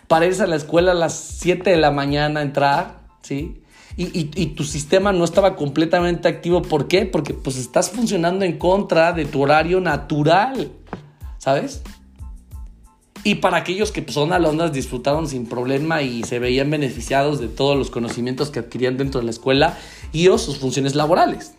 para 0.08 0.26
irse 0.26 0.44
a 0.44 0.48
la 0.48 0.56
escuela 0.56 0.92
a 0.92 0.96
las 0.96 1.14
7 1.14 1.70
de 1.70 1.76
la 1.76 1.92
mañana, 1.92 2.42
entrar, 2.42 3.02
¿sí? 3.22 3.62
Y, 4.00 4.26
tu 4.56 4.64
sistema 4.64 5.12
no 5.12 5.24
estaba 5.24 5.56
completamente 5.56 6.28
activo. 6.28 6.62
¿Por 6.62 6.88
qué? 6.88 7.08
Porque 7.08 7.34
pues 7.34 7.58
estás 7.58 7.90
funcionando 7.90 8.46
en 8.46 8.60
contra 8.60 9.12
de 9.12 9.26
tu 9.26 9.42
horario 9.42 9.82
natural, 9.82 10.72
¿sabes? 11.40 11.82
Y 13.24 13.36
para 13.36 13.58
aquellos 13.58 13.92
que 13.92 14.04
pues, 14.04 14.14
son 14.14 14.34
alumnas 14.34 14.72
disfrutaron 14.72 15.28
sin 15.28 15.48
problema 15.48 16.04
y 16.04 16.24
se 16.24 16.38
veían 16.38 16.70
beneficiados 16.70 17.40
de 17.40 17.48
todos 17.48 17.76
los 17.76 17.90
conocimientos 17.90 18.52
que 18.52 18.60
adquirían 18.60 18.98
dentro 18.98 19.20
de 19.20 19.26
la 19.26 19.32
escuela 19.32 19.76
y 20.12 20.28
o 20.28 20.38
sus 20.38 20.60
funciones 20.60 20.94
laborales. 20.94 21.56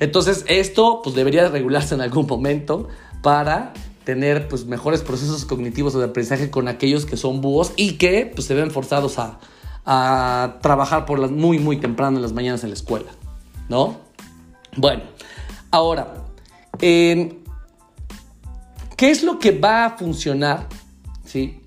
Entonces 0.00 0.46
esto 0.48 1.02
pues 1.04 1.14
debería 1.14 1.50
regularse 1.50 1.94
en 1.94 2.00
algún 2.00 2.26
momento 2.26 2.88
para 3.22 3.74
tener 4.04 4.48
pues 4.48 4.64
mejores 4.64 5.02
procesos 5.02 5.44
cognitivos 5.44 5.92
de 5.92 6.04
aprendizaje 6.04 6.50
con 6.50 6.66
aquellos 6.66 7.04
que 7.04 7.18
son 7.18 7.42
búhos 7.42 7.72
y 7.76 7.98
que 7.98 8.32
pues 8.34 8.46
se 8.46 8.54
ven 8.54 8.70
forzados 8.70 9.18
a, 9.18 9.38
trabajar 9.84 11.06
por 11.06 11.18
las 11.18 11.30
muy 11.30 11.58
muy 11.58 11.78
temprano 11.78 12.16
en 12.16 12.22
las 12.22 12.32
mañanas 12.32 12.62
en 12.62 12.70
la 12.70 12.74
escuela, 12.74 13.10
¿no? 13.68 13.96
Bueno, 14.76 15.02
ahora, 15.70 16.14
eh, 16.80 17.42
¿Qué 19.02 19.10
es 19.10 19.24
lo 19.24 19.40
que 19.40 19.50
va 19.50 19.84
a 19.84 19.98
funcionar 19.98 20.68
¿sí? 21.24 21.60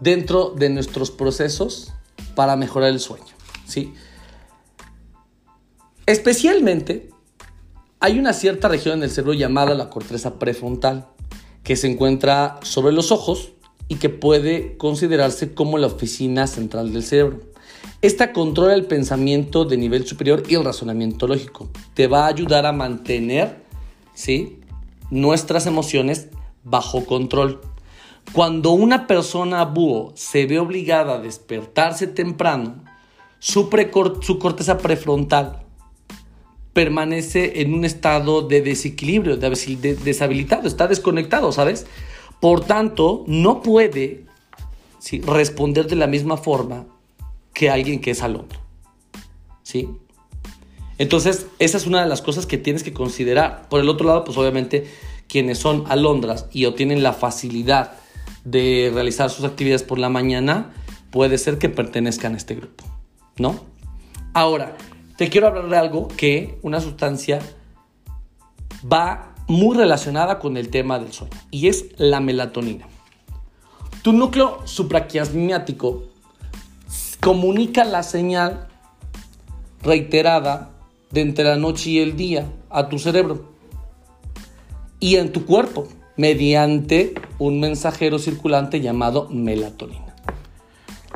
dentro 0.00 0.50
de 0.58 0.68
nuestros 0.68 1.12
procesos 1.12 1.92
para 2.34 2.56
mejorar 2.56 2.88
el 2.88 2.98
sueño? 2.98 3.32
¿sí? 3.64 3.94
Especialmente, 6.04 7.10
hay 8.00 8.18
una 8.18 8.32
cierta 8.32 8.66
región 8.66 8.98
en 8.98 9.04
el 9.04 9.10
cerebro 9.10 9.34
llamada 9.34 9.72
la 9.76 9.88
corteza 9.88 10.40
prefrontal, 10.40 11.06
que 11.62 11.76
se 11.76 11.88
encuentra 11.88 12.58
sobre 12.62 12.92
los 12.92 13.12
ojos 13.12 13.52
y 13.88 13.96
que 13.96 14.08
puede 14.08 14.76
considerarse 14.76 15.54
como 15.54 15.78
la 15.78 15.86
oficina 15.86 16.46
central 16.46 16.92
del 16.92 17.02
cerebro. 17.02 17.40
Esta 18.00 18.32
controla 18.32 18.74
el 18.74 18.86
pensamiento 18.86 19.64
de 19.64 19.76
nivel 19.76 20.06
superior 20.06 20.42
y 20.48 20.54
el 20.54 20.64
razonamiento 20.64 21.26
lógico. 21.26 21.68
Te 21.94 22.06
va 22.06 22.24
a 22.24 22.28
ayudar 22.28 22.64
a 22.66 22.72
mantener 22.72 23.62
¿sí? 24.14 24.60
nuestras 25.10 25.66
emociones 25.66 26.28
bajo 26.64 27.04
control. 27.06 27.60
Cuando 28.32 28.72
una 28.72 29.06
persona 29.06 29.64
búho 29.64 30.12
se 30.14 30.46
ve 30.46 30.58
obligada 30.58 31.14
a 31.14 31.20
despertarse 31.20 32.06
temprano, 32.06 32.84
su, 33.38 33.68
su 34.20 34.38
corteza 34.38 34.78
prefrontal 34.78 35.64
permanece 36.72 37.60
en 37.62 37.74
un 37.74 37.84
estado 37.84 38.42
de 38.42 38.62
desequilibrio, 38.62 39.36
de, 39.36 39.96
deshabilitado, 39.96 40.68
está 40.68 40.86
desconectado, 40.86 41.50
¿sabes? 41.50 41.86
Por 42.40 42.64
tanto, 42.64 43.24
no 43.26 43.62
puede 43.62 44.24
responder 45.24 45.86
de 45.86 45.96
la 45.96 46.06
misma 46.06 46.36
forma 46.36 46.86
que 47.52 47.70
alguien 47.70 48.00
que 48.00 48.12
es 48.12 48.22
al 48.22 48.36
otro. 48.36 48.60
¿Sí? 49.62 49.88
Entonces, 50.98 51.46
esa 51.58 51.76
es 51.76 51.86
una 51.86 52.02
de 52.02 52.08
las 52.08 52.22
cosas 52.22 52.46
que 52.46 52.58
tienes 52.58 52.82
que 52.82 52.92
considerar. 52.92 53.68
Por 53.68 53.80
el 53.80 53.88
otro 53.88 54.06
lado, 54.06 54.24
pues 54.24 54.36
obviamente 54.36 54.86
quienes 55.28 55.58
son 55.58 55.84
alondras 55.88 56.46
y 56.52 56.64
obtienen 56.64 57.02
la 57.02 57.12
facilidad 57.12 57.92
de 58.44 58.90
realizar 58.92 59.30
sus 59.30 59.44
actividades 59.44 59.82
por 59.82 59.98
la 59.98 60.08
mañana, 60.08 60.72
puede 61.10 61.38
ser 61.38 61.58
que 61.58 61.68
pertenezcan 61.68 62.34
a 62.34 62.36
este 62.36 62.54
grupo, 62.54 62.84
¿no? 63.36 63.60
Ahora, 64.32 64.76
te 65.16 65.28
quiero 65.28 65.48
hablar 65.48 65.68
de 65.68 65.76
algo 65.76 66.08
que 66.08 66.58
una 66.62 66.80
sustancia 66.80 67.40
va 68.90 69.34
muy 69.48 69.76
relacionada 69.76 70.38
con 70.38 70.56
el 70.56 70.68
tema 70.68 70.98
del 70.98 71.12
sueño 71.12 71.32
y 71.50 71.68
es 71.68 71.86
la 71.96 72.20
melatonina. 72.20 72.86
Tu 74.02 74.12
núcleo 74.12 74.60
supraquiasmático 74.64 76.04
comunica 77.20 77.84
la 77.84 78.02
señal 78.02 78.68
reiterada 79.82 80.70
de 81.10 81.22
entre 81.22 81.44
la 81.44 81.56
noche 81.56 81.90
y 81.90 81.98
el 81.98 82.16
día 82.16 82.46
a 82.70 82.88
tu 82.88 82.98
cerebro 82.98 83.52
y 85.00 85.16
en 85.16 85.32
tu 85.32 85.46
cuerpo 85.46 85.88
mediante 86.16 87.14
un 87.38 87.60
mensajero 87.60 88.18
circulante 88.18 88.80
llamado 88.80 89.28
melatonina. 89.30 90.14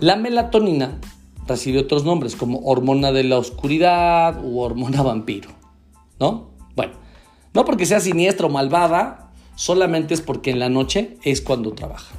La 0.00 0.16
melatonina 0.16 0.98
recibe 1.46 1.80
otros 1.80 2.04
nombres 2.04 2.36
como 2.36 2.60
hormona 2.60 3.12
de 3.12 3.24
la 3.24 3.38
oscuridad 3.38 4.42
u 4.44 4.60
hormona 4.60 5.02
vampiro, 5.02 5.50
¿no? 6.18 6.51
No 7.54 7.64
porque 7.64 7.86
sea 7.86 8.00
siniestra 8.00 8.46
o 8.46 8.50
malvada, 8.50 9.30
solamente 9.54 10.14
es 10.14 10.20
porque 10.20 10.50
en 10.50 10.58
la 10.58 10.68
noche 10.68 11.18
es 11.22 11.40
cuando 11.40 11.72
trabaja, 11.72 12.14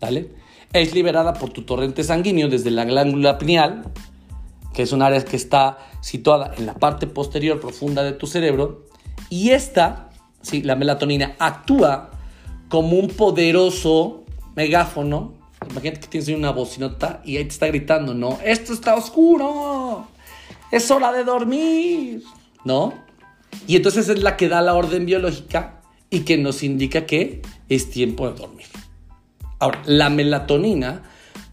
¿vale? 0.00 0.30
Es 0.72 0.94
liberada 0.94 1.34
por 1.34 1.50
tu 1.50 1.62
torrente 1.62 2.04
sanguíneo 2.04 2.48
desde 2.48 2.70
la 2.70 2.84
glándula 2.84 3.38
pineal, 3.38 3.92
que 4.72 4.82
es 4.82 4.92
un 4.92 5.02
área 5.02 5.24
que 5.24 5.36
está 5.36 5.78
situada 6.00 6.54
en 6.56 6.66
la 6.66 6.74
parte 6.74 7.06
posterior 7.06 7.60
profunda 7.60 8.02
de 8.02 8.12
tu 8.12 8.26
cerebro, 8.26 8.86
y 9.28 9.50
esta 9.50 10.10
¿sí? 10.42 10.62
la 10.62 10.76
melatonina 10.76 11.36
actúa 11.38 12.10
como 12.68 12.96
un 12.98 13.08
poderoso 13.08 14.24
megáfono. 14.54 15.34
Imagínate 15.70 16.00
que 16.00 16.06
tienes 16.06 16.28
una 16.30 16.52
bocinota 16.52 17.20
y 17.24 17.36
ahí 17.36 17.44
te 17.44 17.50
está 17.50 17.66
gritando, 17.66 18.14
¿no? 18.14 18.38
Esto 18.42 18.72
está 18.72 18.94
oscuro. 18.94 20.06
Es 20.70 20.90
hora 20.90 21.12
de 21.12 21.24
dormir, 21.24 22.22
¿no? 22.64 22.94
Y 23.66 23.76
entonces 23.76 24.08
es 24.08 24.22
la 24.22 24.36
que 24.36 24.48
da 24.48 24.62
la 24.62 24.74
orden 24.74 25.06
biológica 25.06 25.80
y 26.10 26.20
que 26.20 26.36
nos 26.36 26.62
indica 26.62 27.06
que 27.06 27.42
es 27.68 27.90
tiempo 27.90 28.30
de 28.30 28.38
dormir. 28.38 28.66
Ahora, 29.58 29.82
la 29.86 30.10
melatonina 30.10 31.02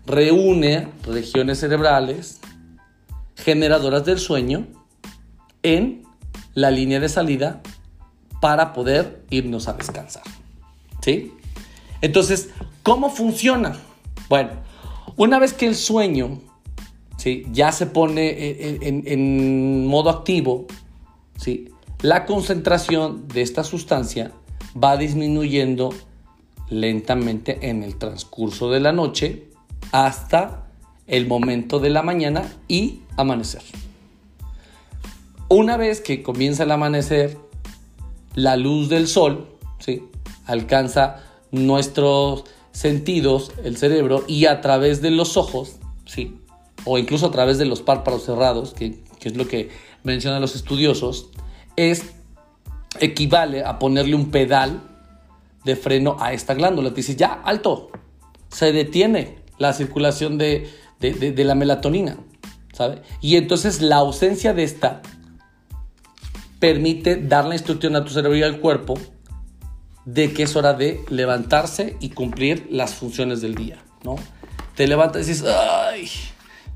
reúne 0.06 0.88
regiones 1.04 1.60
cerebrales 1.60 2.40
generadoras 3.36 4.06
del 4.06 4.20
sueño 4.20 4.68
en 5.64 6.04
la 6.54 6.72
línea 6.72 7.00
de 7.00 7.10
salida 7.10 7.62
para 8.42 8.74
poder 8.74 9.24
irnos 9.30 9.68
a 9.68 9.74
descansar. 9.74 10.24
¿Sí? 11.02 11.34
Entonces, 12.02 12.50
¿cómo 12.84 13.10
funciona? 13.10 13.78
Bueno, 14.30 14.52
una 15.16 15.40
vez 15.40 15.54
que 15.54 15.68
el 15.68 15.76
sueño 15.76 16.40
¿sí? 17.18 17.46
ya 17.52 17.72
se 17.72 17.86
pone 17.86 18.78
en, 18.82 19.86
modo 19.86 20.10
activo, 20.10 20.66
¿sí? 21.38 21.70
La 22.02 22.26
concentración 22.26 23.28
de 23.28 23.42
esta 23.42 23.64
sustancia 23.64 24.32
va 24.82 24.98
disminuyendo 24.98 25.94
lentamente 26.70 27.70
en 27.70 27.84
el 27.84 27.98
transcurso 27.98 28.70
de 28.70 28.80
la 28.80 28.92
noche 28.92 29.48
hasta 29.92 30.68
el 31.08 31.28
momento 31.28 31.80
de 31.80 31.90
la 31.90 32.04
mañana 32.04 32.44
y 32.68 33.02
amanecer. 33.16 33.62
Una 35.50 35.78
vez 35.78 36.02
que 36.02 36.24
comienza 36.24 36.64
el 36.64 36.72
amanecer, 36.72 37.38
la 38.36 38.58
luz 38.58 38.90
del 38.90 39.08
sol 39.08 39.48
¿sí? 39.80 40.04
alcanza 40.46 41.24
nuestros 41.52 42.44
sentidos, 42.72 43.52
el 43.64 43.78
cerebro, 43.78 44.24
y 44.28 44.46
a 44.46 44.62
través 44.62 45.02
de 45.02 45.10
los 45.10 45.38
ojos, 45.38 45.78
¿sí? 46.06 46.38
o 46.84 46.98
incluso 46.98 47.28
a 47.28 47.32
través 47.32 47.58
de 47.58 47.66
los 47.66 47.82
párpados 47.82 48.26
cerrados, 48.26 48.74
que, 48.74 49.00
es 49.24 49.36
lo 49.36 49.48
que 49.48 49.70
mencionan 50.04 50.42
los 50.42 50.56
estudiosos, 50.56 51.30
es 51.78 52.04
equivale 53.00 53.64
a 53.64 53.80
ponerle 53.80 54.16
un 54.16 54.30
pedal 54.30 54.82
de 55.64 55.76
freno 55.78 56.18
a 56.20 56.34
esta 56.34 56.54
glándula. 56.54 56.90
Te 56.90 56.96
dices, 56.98 57.16
ya, 57.16 57.42
alto, 57.46 57.92
se 58.50 58.74
detiene 58.74 59.38
la 59.58 59.72
circulación 59.72 60.38
de, 60.38 60.70
de 61.00 61.44
la 61.46 61.56
melatonina, 61.56 62.18
¿sabe? 62.74 63.02
Y 63.22 63.38
entonces 63.38 63.82
la 63.82 63.98
ausencia 63.98 64.54
de 64.54 64.64
esta 64.64 65.02
permite 66.60 67.16
dar 67.16 67.46
la 67.46 67.56
instrucción 67.56 67.96
a 67.96 68.04
tu 68.04 68.12
cerebro 68.12 68.38
y 68.38 68.44
al 68.44 68.60
cuerpo 68.60 68.96
de 70.06 70.34
que 70.34 70.44
es 70.44 70.56
hora 70.56 70.74
de 70.74 71.04
levantarse 71.10 71.98
y 72.00 72.10
cumplir 72.10 72.68
las 72.72 72.94
funciones 72.94 73.42
del 73.42 73.56
día, 73.56 73.84
¿no? 74.04 74.16
Te 74.76 74.88
levantas 74.88 75.26
y 75.26 75.32
dices, 75.32 75.46
ay, 75.46 76.10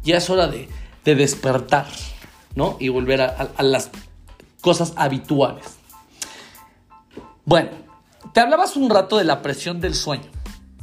ya 0.03 0.17
es 0.17 0.29
hora 0.29 0.47
de, 0.47 0.67
despertar, 1.05 1.87
¿no? 2.55 2.75
Y 2.79 2.89
volver 2.89 3.21
a, 3.21 3.63
las 3.63 3.89
cosas 4.62 4.93
habituales. 4.95 5.78
Bueno, 7.45 7.69
te 8.34 8.39
hablabas 8.39 8.76
un 8.76 8.89
rato 8.89 9.17
de 9.17 9.26
la 9.26 9.41
presión 9.41 9.82
del 9.82 9.95
sueño, 9.95 10.30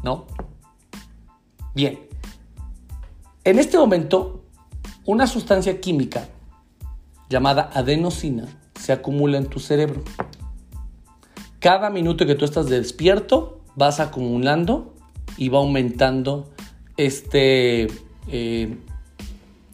¿no? 0.02 0.26
Bien. 1.74 2.00
En 3.44 3.58
este 3.58 3.78
momento, 3.78 4.44
una 5.06 5.26
sustancia 5.26 5.80
química 5.80 6.28
llamada 7.30 7.70
adenosina 7.72 8.46
se 8.78 8.92
acumula 8.92 9.38
en 9.38 9.46
tu 9.46 9.60
cerebro. 9.60 10.02
Cada 11.60 11.90
minuto 11.90 12.26
que 12.26 12.34
tú 12.34 12.44
estás 12.44 12.68
despierto, 12.68 13.60
vas 13.74 14.00
acumulando 14.00 14.94
y 15.36 15.48
va 15.48 15.58
aumentando 15.58 16.50
este, 16.96 17.86
eh, 18.28 18.76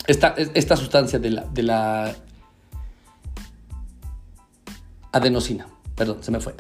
esta, 0.07 0.77
sustancia 0.77 1.19
de 1.19 1.31
la, 1.31 1.45
de 1.47 1.63
la 1.63 2.15
adenosina. 5.15 5.67
Perdón, 5.95 6.19
se 6.21 6.31
me 6.31 6.41
fue. 6.41 6.55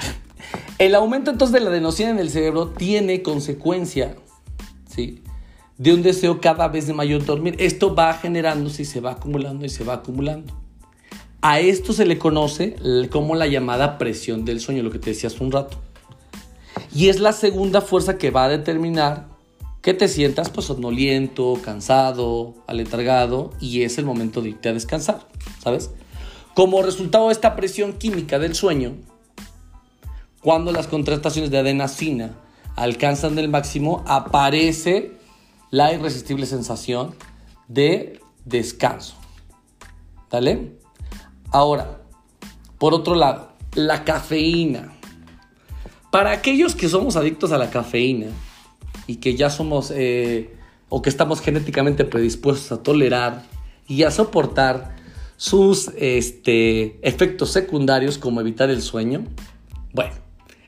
El 0.78 0.94
aumento 0.94 1.30
entonces 1.30 1.52
de 1.52 1.60
la 1.60 1.70
adenosina 1.70 2.10
en 2.10 2.18
el 2.18 2.30
cerebro 2.30 2.68
tiene 2.68 3.22
consecuencia 3.22 4.16
¿sí? 4.88 5.22
de 5.76 5.92
un 5.92 6.02
deseo 6.02 6.40
cada 6.40 6.68
vez 6.68 6.86
de 6.86 6.94
mayor 6.94 7.24
dormir. 7.24 7.56
Esto 7.58 7.94
va 7.94 8.14
generándose 8.14 8.82
y 8.82 8.84
se 8.84 9.00
va 9.00 9.12
acumulando 9.12 9.66
y 9.66 9.68
se 9.68 9.84
va 9.84 9.94
acumulando. 9.94 10.52
A 11.42 11.60
esto 11.60 11.92
se 11.92 12.06
le 12.06 12.16
conoce 12.16 12.76
como 13.10 13.34
la 13.34 13.46
llamada 13.46 13.98
presión 13.98 14.44
del 14.44 14.60
sueño, 14.60 14.82
lo 14.82 14.90
que 14.90 14.98
te 14.98 15.10
decía 15.10 15.28
hace 15.28 15.42
un 15.42 15.52
rato. 15.52 15.78
Y 16.94 17.08
es 17.08 17.20
la 17.20 17.32
segunda 17.32 17.80
fuerza 17.80 18.16
que 18.16 18.30
va 18.30 18.44
a 18.44 18.48
determinar 18.48 19.26
que 19.82 19.92
te 19.92 20.08
sientas 20.08 20.48
pues 20.48 20.66
somnoliento, 20.66 21.58
cansado, 21.62 22.54
aletargado 22.66 23.50
y 23.60 23.82
es 23.82 23.98
el 23.98 24.06
momento 24.06 24.40
de 24.40 24.50
irte 24.50 24.70
a 24.70 24.72
descansar, 24.72 25.28
¿sabes? 25.62 25.90
Como 26.54 26.82
resultado 26.82 27.26
de 27.26 27.32
esta 27.32 27.56
presión 27.56 27.94
química 27.94 28.38
del 28.38 28.54
sueño, 28.54 28.94
cuando 30.40 30.70
las 30.72 30.86
contrataciones 30.86 31.50
de 31.50 31.58
adenosina 31.58 32.36
alcanzan 32.76 33.38
el 33.38 33.48
máximo, 33.48 34.04
aparece 34.06 35.12
la 35.70 35.92
irresistible 35.92 36.46
sensación 36.46 37.14
de 37.66 38.20
descanso. 38.44 39.16
¿Vale? 40.30 40.78
Ahora, 41.50 42.02
por 42.78 42.94
otro 42.94 43.14
lado, 43.14 43.52
la 43.74 44.04
cafeína. 44.04 44.92
Para 46.10 46.30
aquellos 46.30 46.74
que 46.74 46.88
somos 46.88 47.16
adictos 47.16 47.50
a 47.50 47.58
la 47.58 47.70
cafeína 47.70 48.26
y 49.06 49.16
que 49.16 49.34
ya 49.34 49.50
somos 49.50 49.92
eh, 49.94 50.54
o 50.88 51.02
que 51.02 51.10
estamos 51.10 51.40
genéticamente 51.40 52.04
predispuestos 52.04 52.70
a 52.70 52.82
tolerar 52.82 53.42
y 53.88 54.04
a 54.04 54.10
soportar 54.10 54.94
sus 55.36 55.90
este, 55.98 56.98
efectos 57.06 57.50
secundarios 57.50 58.18
como 58.18 58.40
evitar 58.40 58.70
el 58.70 58.82
sueño, 58.82 59.24
bueno, 59.92 60.12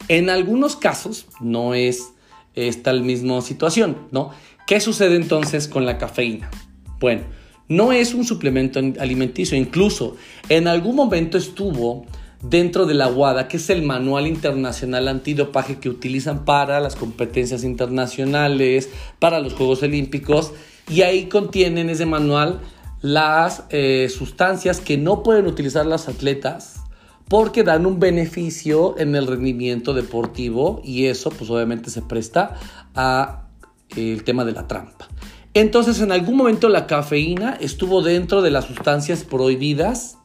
en 0.09 0.31
algunos 0.31 0.77
casos 0.77 1.27
no 1.41 1.75
es 1.75 2.13
esta 2.55 2.93
la 2.93 3.03
misma 3.03 3.41
situación, 3.43 3.97
¿no? 4.11 4.31
¿Qué 4.67 4.81
sucede 4.81 5.17
entonces 5.17 5.69
con 5.69 5.87
la 5.87 5.99
cafeína? 5.99 6.51
Bueno, 6.99 7.23
no 7.69 7.93
es 7.93 8.15
un 8.15 8.25
suplemento 8.25 8.81
alimenticio, 8.99 9.57
incluso 9.57 10.17
en 10.49 10.69
algún 10.69 10.97
momento 10.97 11.37
estuvo 11.37 12.07
dentro 12.43 12.87
de 12.87 12.95
la 12.95 13.09
WADA, 13.09 13.49
que 13.49 13.57
es 13.57 13.71
el 13.71 13.83
manual 13.83 14.27
internacional 14.27 15.09
antidopaje 15.09 15.79
que 15.79 15.89
utilizan 15.89 16.45
para 16.45 16.81
las 16.81 16.97
competencias 16.97 17.65
internacionales, 17.65 18.91
para 19.19 19.41
los 19.41 19.55
Juegos 19.55 19.83
Olímpicos, 19.83 20.53
y 20.89 21.03
ahí 21.03 21.27
contienen 21.27 21.91
ese 21.91 22.07
manual 22.07 22.61
las 23.03 23.65
eh, 23.71 24.09
sustancias 24.09 24.81
que 24.81 24.99
no 24.99 25.23
pueden 25.23 25.47
utilizar 25.47 25.87
las 25.87 26.09
atletas 26.09 26.81
porque 27.29 27.65
dan 27.65 27.87
un 27.87 27.99
beneficio 27.99 28.97
en 28.99 29.15
el 29.17 29.27
rendimiento 29.27 29.95
deportivo 29.95 30.81
y 30.85 31.07
eso 31.07 31.31
pues 31.31 31.51
obviamente 31.51 31.91
se 31.91 32.03
presta 32.03 32.55
a 32.95 33.49
eh, 33.97 34.13
el 34.13 34.25
tema 34.25 34.45
de 34.45 34.53
la 34.53 34.69
trampa. 34.69 35.09
Entonces, 35.55 36.01
en 36.01 36.13
algún 36.13 36.37
momento 36.37 36.69
la 36.69 36.87
cafeína 36.87 37.57
estuvo 37.61 38.03
dentro 38.03 38.43
de 38.43 38.51
las 38.51 38.67
sustancias 38.67 39.25
prohibidas 39.25 40.19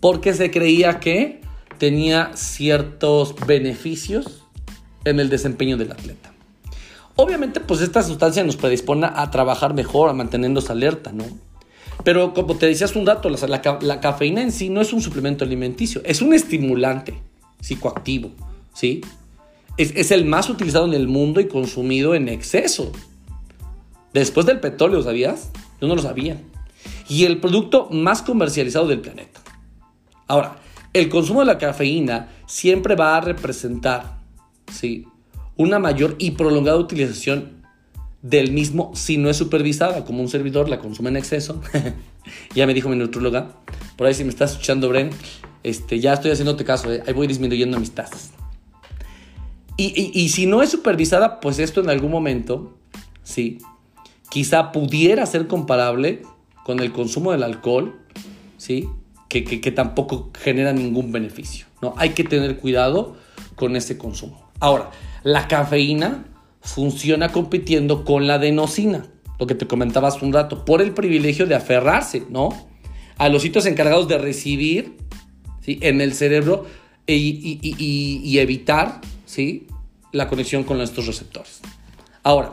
porque 0.00 0.34
se 0.34 0.50
creía 0.50 1.00
que 1.00 1.40
tenía 1.78 2.32
ciertos 2.34 3.34
beneficios 3.46 4.44
en 5.04 5.20
el 5.20 5.28
desempeño 5.28 5.76
del 5.76 5.92
atleta. 5.92 6.32
Obviamente, 7.14 7.60
pues 7.60 7.80
esta 7.80 8.02
sustancia 8.02 8.44
nos 8.44 8.56
predispone 8.56 9.08
a 9.12 9.30
trabajar 9.30 9.74
mejor, 9.74 10.10
a 10.10 10.12
mantenernos 10.12 10.70
alerta, 10.70 11.12
¿no? 11.12 11.24
Pero 12.04 12.32
como 12.32 12.56
te 12.56 12.66
decía 12.66 12.86
hace 12.86 12.98
un 12.98 13.06
rato, 13.06 13.28
la, 13.28 14.00
cafeína 14.00 14.42
en 14.42 14.52
sí 14.52 14.68
no 14.68 14.80
es 14.80 14.92
un 14.92 15.00
suplemento 15.00 15.44
alimenticio, 15.44 16.00
es 16.04 16.22
un 16.22 16.32
estimulante 16.32 17.20
psicoactivo, 17.60 18.30
¿sí? 18.72 19.00
Es, 19.76 19.92
es 19.96 20.10
el 20.10 20.24
más 20.24 20.48
utilizado 20.48 20.86
en 20.86 20.94
el 20.94 21.08
mundo 21.08 21.40
y 21.40 21.48
consumido 21.48 22.14
en 22.14 22.28
exceso. 22.28 22.92
Después 24.12 24.46
del 24.46 24.60
petróleo, 24.60 25.02
¿sabías? 25.02 25.50
Yo 25.80 25.88
no 25.88 25.96
lo 25.96 26.02
sabía. 26.02 26.40
Y 27.08 27.24
el 27.24 27.38
producto 27.38 27.88
más 27.90 28.22
comercializado 28.22 28.86
del 28.86 29.00
planeta. 29.00 29.40
Ahora, 30.26 30.56
el 30.92 31.08
consumo 31.08 31.40
de 31.40 31.46
la 31.46 31.58
cafeína 31.58 32.28
siempre 32.46 32.94
va 32.94 33.16
a 33.16 33.20
representar 33.20 34.18
¿sí? 34.72 35.06
una 35.56 35.78
mayor 35.78 36.16
y 36.18 36.32
prolongada 36.32 36.78
utilización 36.78 37.57
del 38.22 38.52
mismo 38.52 38.92
si 38.94 39.16
no 39.16 39.30
es 39.30 39.36
supervisada, 39.36 40.04
como 40.04 40.20
un 40.20 40.28
servidor 40.28 40.68
la 40.68 40.78
consume 40.78 41.10
en 41.10 41.16
exceso. 41.16 41.60
ya 42.54 42.66
me 42.66 42.74
dijo 42.74 42.88
mi 42.88 42.96
nutróloga. 42.96 43.56
Por 43.96 44.06
ahí 44.06 44.14
si 44.14 44.24
me 44.24 44.30
estás 44.30 44.52
escuchando, 44.52 44.88
Bren, 44.88 45.10
este, 45.62 46.00
ya 46.00 46.14
estoy 46.14 46.30
haciéndote 46.30 46.64
caso, 46.64 46.92
¿eh? 46.92 47.02
ahí 47.06 47.12
voy 47.12 47.26
disminuyendo 47.26 47.78
mis 47.78 47.92
tasas. 47.92 48.32
Y, 49.76 50.10
y, 50.12 50.28
si 50.30 50.46
no 50.46 50.60
es 50.60 50.70
supervisada, 50.70 51.38
pues 51.38 51.60
esto 51.60 51.80
en 51.80 51.88
algún 51.88 52.10
momento, 52.10 52.76
sí, 53.22 53.58
quizá 54.28 54.72
pudiera 54.72 55.24
ser 55.24 55.46
comparable 55.46 56.22
con 56.64 56.80
el 56.80 56.90
consumo 56.90 57.30
del 57.30 57.44
alcohol, 57.44 57.94
¿sí? 58.56 58.88
Que, 59.28 59.44
que, 59.44 59.70
tampoco 59.70 60.30
genera 60.36 60.72
ningún 60.72 61.12
beneficio, 61.12 61.66
¿no? 61.80 61.94
Hay 61.96 62.10
que 62.10 62.24
tener 62.24 62.56
cuidado 62.56 63.16
con 63.54 63.76
ese 63.76 63.98
consumo. 63.98 64.50
Ahora, 64.58 64.90
la 65.22 65.46
cafeína 65.46 66.24
funciona 66.74 67.32
compitiendo 67.32 68.04
con 68.04 68.26
la 68.26 68.34
adenosina, 68.34 69.06
lo 69.38 69.46
que 69.46 69.54
te 69.54 69.66
comentaba 69.66 70.08
hace 70.08 70.24
un 70.24 70.32
rato, 70.32 70.64
por 70.64 70.82
el 70.82 70.92
privilegio 70.92 71.46
de 71.46 71.54
aferrarse, 71.54 72.24
¿no? 72.28 72.50
A 73.16 73.28
los 73.28 73.42
sitios 73.42 73.66
encargados 73.66 74.06
de 74.06 74.18
recibir, 74.18 74.96
¿sí? 75.62 75.78
En 75.80 76.00
el 76.00 76.12
cerebro 76.12 76.66
y, 77.06 78.38
evitar, 78.38 79.00
¿sí? 79.24 79.66
La 80.12 80.28
conexión 80.28 80.64
con 80.64 80.76
nuestros 80.76 81.06
receptores. 81.06 81.60
Ahora, 82.22 82.52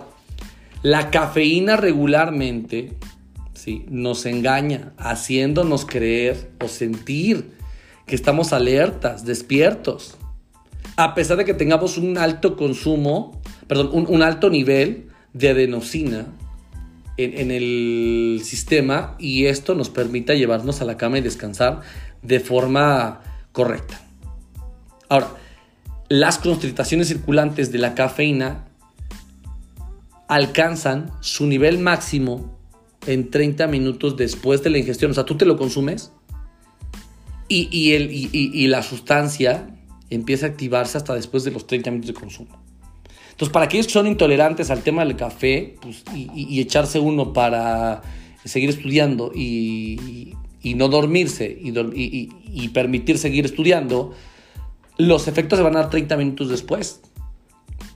la 0.81 1.11
cafeína 1.11 1.75
regularmente 1.75 2.93
¿sí? 3.53 3.85
nos 3.89 4.25
engaña, 4.25 4.93
haciéndonos 4.97 5.85
creer 5.85 6.51
o 6.63 6.67
sentir 6.67 7.51
que 8.05 8.15
estamos 8.15 8.53
alertas, 8.53 9.25
despiertos. 9.25 10.15
A 10.95 11.15
pesar 11.15 11.37
de 11.37 11.45
que 11.45 11.53
tengamos 11.53 11.97
un 11.97 12.17
alto 12.17 12.55
consumo, 12.55 13.41
perdón, 13.67 14.05
un, 14.07 14.21
alto 14.21 14.49
nivel 14.49 15.07
de 15.33 15.49
adenosina 15.49 16.27
en, 17.17 17.51
el 17.51 18.41
sistema 18.43 19.15
y 19.19 19.45
esto 19.45 19.75
nos 19.75 19.89
permita 19.89 20.33
llevarnos 20.33 20.81
a 20.81 20.85
la 20.85 20.97
cama 20.97 21.17
y 21.17 21.21
descansar 21.21 21.81
de 22.21 22.39
forma 22.39 23.21
correcta. 23.51 24.01
Ahora, 25.09 25.29
las 26.09 26.37
concentraciones 26.37 27.07
circulantes 27.07 27.71
de 27.71 27.79
la 27.79 27.95
cafeína 27.95 28.65
alcanzan 30.27 31.11
su 31.21 31.45
nivel 31.47 31.79
máximo 31.79 32.57
en 33.07 33.29
30 33.29 33.67
minutos 33.67 34.17
después 34.17 34.63
de 34.63 34.71
la 34.71 34.77
ingestión. 34.77 35.11
O 35.11 35.13
sea, 35.13 35.25
tú 35.25 35.37
te 35.37 35.45
lo 35.45 35.57
consumes 35.57 36.11
y, 37.47 38.67
la 38.67 38.83
sustancia 38.83 39.67
empieza 40.09 40.47
a 40.47 40.49
activarse 40.49 40.97
hasta 40.97 41.13
después 41.13 41.43
de 41.43 41.51
los 41.51 41.67
30 41.67 41.91
minutos 41.91 42.13
de 42.13 42.19
consumo. 42.19 42.63
Entonces, 43.35 43.51
para 43.51 43.65
aquellos 43.65 43.87
que 43.87 43.91
son 43.91 44.07
intolerantes 44.07 44.71
al 44.71 44.81
tema 44.81 45.03
del 45.03 45.17
café 45.17 45.75
pues, 45.81 46.05
y, 46.15 46.61
echarse 46.61 47.01
uno 47.01 47.33
para 47.33 48.01
seguir 48.45 48.69
estudiando 48.69 49.33
y, 49.35 50.33
no 50.63 50.87
dormirse 50.87 51.59
y, 51.61 52.69
permitir 52.69 53.17
seguir 53.17 53.43
estudiando, 53.43 54.13
los 54.97 55.27
efectos 55.27 55.59
se 55.59 55.63
van 55.63 55.75
a 55.75 55.81
dar 55.81 55.89
30 55.89 56.15
minutos 56.15 56.47
después. 56.47 57.01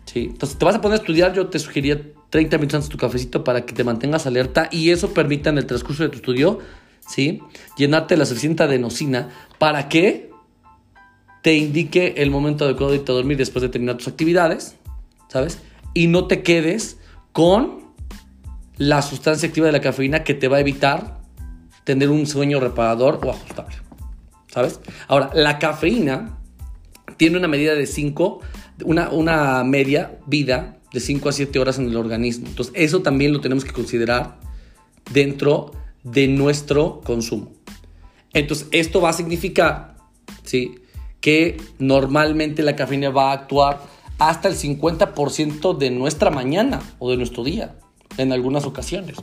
Sí. 0.03 0.27
Entonces, 0.29 0.57
te 0.57 0.65
vas 0.65 0.75
a 0.75 0.81
poner 0.81 0.97
a 0.97 1.01
estudiar, 1.01 1.33
yo 1.33 1.47
te 1.47 1.57
sugeriría 1.57 2.01
30 2.31 2.57
minutos 2.57 2.75
antes 2.75 2.89
de 2.89 2.91
tu 2.91 2.97
cafecito 2.97 3.45
para 3.45 3.65
que 3.65 3.73
te 3.73 3.85
mantengas 3.85 4.27
alerta 4.27 4.67
y 4.73 4.89
eso 4.89 5.13
permita 5.13 5.51
en 5.51 5.59
el 5.59 5.65
transcurso 5.65 6.03
de 6.03 6.09
tu 6.09 6.17
estudio, 6.17 6.59
¿sí? 7.07 7.39
Llenarte 7.77 8.17
la 8.17 8.25
suficiente 8.25 8.63
adenosina 8.63 9.29
para 9.57 9.87
que 9.87 10.31
te 11.41 11.55
indique 11.55 12.15
el 12.17 12.29
momento 12.29 12.65
adecuado 12.65 12.91
de 12.91 12.97
irte 12.97 13.13
a 13.13 13.15
dormir 13.15 13.37
después 13.37 13.61
de 13.61 13.69
terminar 13.69 13.95
tus 13.95 14.09
actividades, 14.09 14.75
¿sabes? 15.29 15.59
Y 15.93 16.07
no 16.07 16.27
te 16.27 16.43
quedes 16.43 16.97
con 17.31 17.79
la 18.77 19.01
sustancia 19.01 19.47
activa 19.47 19.67
de 19.67 19.71
la 19.71 19.81
cafeína 19.81 20.23
que 20.23 20.33
te 20.33 20.47
va 20.47 20.57
a 20.57 20.59
evitar 20.59 21.19
tener 21.83 22.09
un 22.09 22.27
sueño 22.27 22.59
reparador 22.59 23.19
o 23.23 23.29
ajustable, 23.29 23.75
¿sabes? 24.47 24.79
Ahora, 25.07 25.31
la 25.33 25.59
cafeína 25.59 26.37
tiene 27.17 27.37
una 27.37 27.47
medida 27.47 27.75
de 27.75 27.85
5, 27.85 28.41
una, 28.85 29.09
una 29.09 29.63
media 29.63 30.19
vida 30.25 30.77
de 30.93 30.99
5 30.99 31.29
a 31.29 31.31
7 31.31 31.59
horas 31.59 31.79
en 31.79 31.89
el 31.89 31.97
organismo. 31.97 32.47
Entonces, 32.47 32.73
eso 32.75 33.01
también 33.01 33.33
lo 33.33 33.41
tenemos 33.41 33.65
que 33.65 33.71
considerar 33.71 34.39
dentro 35.11 35.71
de 36.03 36.27
nuestro 36.27 37.01
consumo. 37.01 37.51
Entonces, 38.33 38.67
esto 38.71 39.01
va 39.01 39.09
a 39.09 39.13
significar, 39.13 39.95
¿sí? 40.43 40.75
Que 41.19 41.57
normalmente 41.79 42.63
la 42.63 42.75
cafeína 42.75 43.09
va 43.09 43.31
a 43.31 43.33
actuar 43.33 43.81
hasta 44.19 44.49
el 44.49 44.55
50% 44.55 45.77
de 45.77 45.89
nuestra 45.89 46.29
mañana 46.29 46.81
o 46.99 47.09
de 47.09 47.17
nuestro 47.17 47.43
día, 47.43 47.75
en 48.17 48.31
algunas 48.33 48.65
ocasiones. 48.65 49.17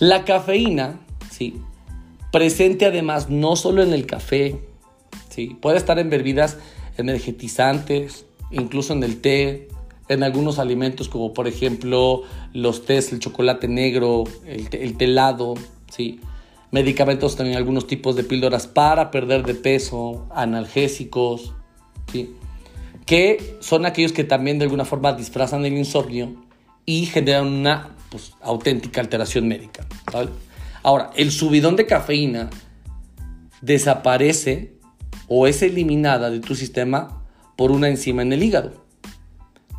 La 0.00 0.24
cafeína, 0.24 1.00
¿sí? 1.30 1.60
Presente 2.32 2.86
además 2.86 3.30
no 3.30 3.56
solo 3.56 3.82
en 3.82 3.92
el 3.92 4.06
café, 4.06 4.60
¿sí? 5.30 5.56
Puede 5.60 5.78
estar 5.78 5.98
en 5.98 6.10
bebidas 6.10 6.58
energetizantes, 6.96 8.26
incluso 8.50 8.92
en 8.92 9.04
el 9.04 9.20
té, 9.20 9.68
en 10.08 10.22
algunos 10.22 10.58
alimentos 10.58 11.08
como 11.08 11.32
por 11.32 11.46
ejemplo 11.46 12.22
los 12.52 12.84
tés, 12.84 13.12
el 13.12 13.20
chocolate 13.20 13.68
negro, 13.68 14.24
el, 14.46 14.68
el 14.72 14.96
telado, 14.96 15.54
¿sí? 15.90 16.20
medicamentos 16.70 17.36
también 17.36 17.56
algunos 17.56 17.86
tipos 17.86 18.16
de 18.16 18.24
píldoras 18.24 18.66
para 18.66 19.10
perder 19.10 19.44
de 19.44 19.54
peso, 19.54 20.26
analgésicos, 20.30 21.54
¿sí? 22.12 22.34
Que 23.08 23.56
son 23.60 23.86
aquellos 23.86 24.12
que 24.12 24.22
también 24.22 24.58
de 24.58 24.66
alguna 24.66 24.84
forma 24.84 25.14
disfrazan 25.14 25.64
el 25.64 25.78
insomnio 25.78 26.34
y 26.84 27.06
generan 27.06 27.46
una 27.46 27.96
pues, 28.10 28.34
auténtica 28.42 29.00
alteración 29.00 29.48
médica. 29.48 29.86
Ahora, 30.82 31.10
el 31.16 31.32
subidón 31.32 31.74
de 31.76 31.86
cafeína 31.86 32.50
desaparece 33.62 34.74
o 35.26 35.46
es 35.46 35.62
eliminada 35.62 36.28
de 36.28 36.40
tu 36.40 36.54
sistema 36.54 37.24
por 37.56 37.70
una 37.70 37.88
enzima 37.88 38.20
en 38.20 38.34
el 38.34 38.42
hígado 38.42 38.72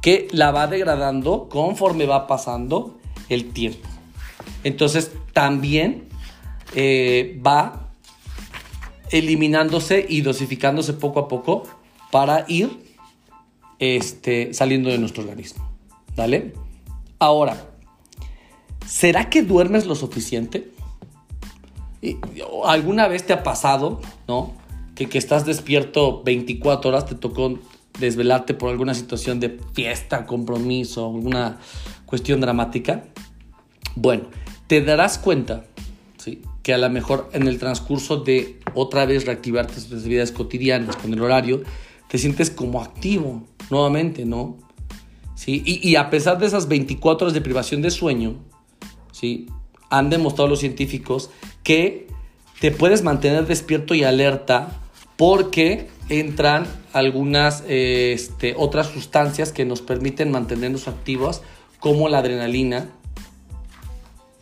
que 0.01 0.27
la 0.31 0.49
va 0.49 0.65
degradando 0.65 1.49
conforme 1.49 2.07
va 2.07 2.25
pasando 2.25 2.97
el 3.29 3.51
tiempo. 3.51 3.87
Entonces 4.63 5.11
también 5.33 6.09
eh, 6.73 7.39
va 7.45 7.91
eliminándose 9.11 10.03
y 10.09 10.21
dosificándose 10.21 10.93
poco 10.93 11.19
a 11.19 11.27
poco 11.27 11.63
para 12.09 12.45
ir 12.47 12.88
este, 13.79 14.53
saliendo 14.53 14.89
de 14.89 14.97
nuestro 14.97 15.23
organismo. 15.23 15.69
¿Vale? 16.15 16.53
Ahora, 17.17 17.69
¿será 18.85 19.29
que 19.29 19.41
duermes 19.41 19.85
lo 19.85 19.95
suficiente? 19.95 20.71
¿Alguna 22.65 23.07
vez 23.07 23.25
te 23.25 23.33
ha 23.33 23.43
pasado, 23.43 24.01
no? 24.27 24.53
Que, 24.95 25.07
que 25.07 25.17
estás 25.17 25.45
despierto 25.45 26.23
24 26.23 26.89
horas, 26.89 27.05
te 27.05 27.15
tocó 27.15 27.57
desvelarte 27.99 28.53
por 28.53 28.69
alguna 28.69 28.93
situación 28.93 29.39
de 29.39 29.59
fiesta, 29.73 30.25
compromiso, 30.25 31.05
alguna 31.05 31.57
cuestión 32.05 32.41
dramática, 32.41 33.03
bueno, 33.95 34.23
te 34.67 34.81
darás 34.81 35.17
cuenta 35.17 35.65
¿sí? 36.17 36.41
que 36.63 36.73
a 36.73 36.77
lo 36.77 36.89
mejor 36.89 37.29
en 37.33 37.47
el 37.47 37.59
transcurso 37.59 38.17
de 38.17 38.59
otra 38.73 39.05
vez 39.05 39.25
reactivarte 39.25 39.75
tus 39.75 39.93
actividades 39.93 40.31
cotidianas 40.31 40.95
con 40.95 41.13
el 41.13 41.21
horario, 41.21 41.61
te 42.09 42.17
sientes 42.17 42.49
como 42.49 42.81
activo 42.81 43.43
nuevamente, 43.69 44.25
¿no? 44.25 44.57
¿Sí? 45.35 45.63
Y, 45.65 45.95
a 45.95 46.09
pesar 46.09 46.37
de 46.37 46.47
esas 46.47 46.67
24 46.67 47.25
horas 47.25 47.33
de 47.33 47.39
privación 47.39 47.81
de 47.81 47.91
sueño, 47.91 48.35
¿sí? 49.13 49.47
han 49.89 50.09
demostrado 50.09 50.49
los 50.49 50.59
científicos 50.59 51.29
que 51.63 52.07
te 52.59 52.71
puedes 52.71 53.03
mantener 53.03 53.47
despierto 53.47 53.93
y 53.95 54.03
alerta 54.03 54.81
porque 55.15 55.87
entran 56.09 56.67
algunas 56.91 57.63
este, 57.67 58.53
otras 58.57 58.87
sustancias 58.87 59.53
que 59.53 59.63
nos 59.63 59.81
permiten 59.81 60.29
mantenernos 60.29 60.87
activos, 60.89 61.41
como 61.79 62.09
la 62.09 62.17
adrenalina. 62.17 62.89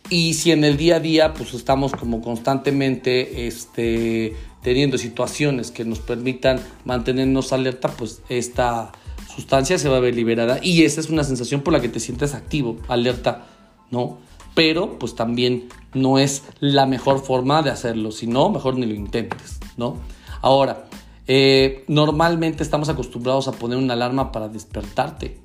Y 0.09 0.33
si 0.33 0.51
en 0.51 0.63
el 0.63 0.77
día 0.77 0.95
a 0.95 0.99
día 0.99 1.33
pues 1.33 1.53
estamos 1.53 1.91
como 1.91 2.21
constantemente 2.21 3.47
este, 3.47 4.35
teniendo 4.67 4.97
situaciones 4.97 5.71
que 5.71 5.85
nos 5.85 5.99
permitan 5.99 6.59
mantenernos 6.83 7.53
alerta, 7.53 7.87
pues 7.87 8.21
esta 8.27 8.91
sustancia 9.33 9.77
se 9.77 9.87
va 9.87 9.95
a 9.95 10.01
ver 10.01 10.13
liberada 10.13 10.59
y 10.61 10.83
esa 10.83 10.99
es 10.99 11.09
una 11.09 11.23
sensación 11.23 11.61
por 11.61 11.71
la 11.71 11.79
que 11.79 11.87
te 11.87 12.01
sientes 12.01 12.33
activo, 12.33 12.75
alerta, 12.89 13.45
¿no? 13.91 14.17
Pero 14.55 14.99
pues 14.99 15.15
también 15.15 15.69
no 15.93 16.19
es 16.19 16.43
la 16.59 16.85
mejor 16.85 17.23
forma 17.23 17.61
de 17.61 17.69
hacerlo, 17.69 18.11
si 18.11 18.27
no, 18.27 18.49
mejor 18.49 18.77
ni 18.77 18.85
lo 18.85 18.93
intentes, 18.93 19.57
¿no? 19.77 19.99
Ahora, 20.41 20.89
eh, 21.27 21.85
normalmente 21.87 22.61
estamos 22.61 22.89
acostumbrados 22.89 23.47
a 23.47 23.53
poner 23.53 23.77
una 23.77 23.93
alarma 23.93 24.33
para 24.33 24.49
despertarte, 24.49 25.37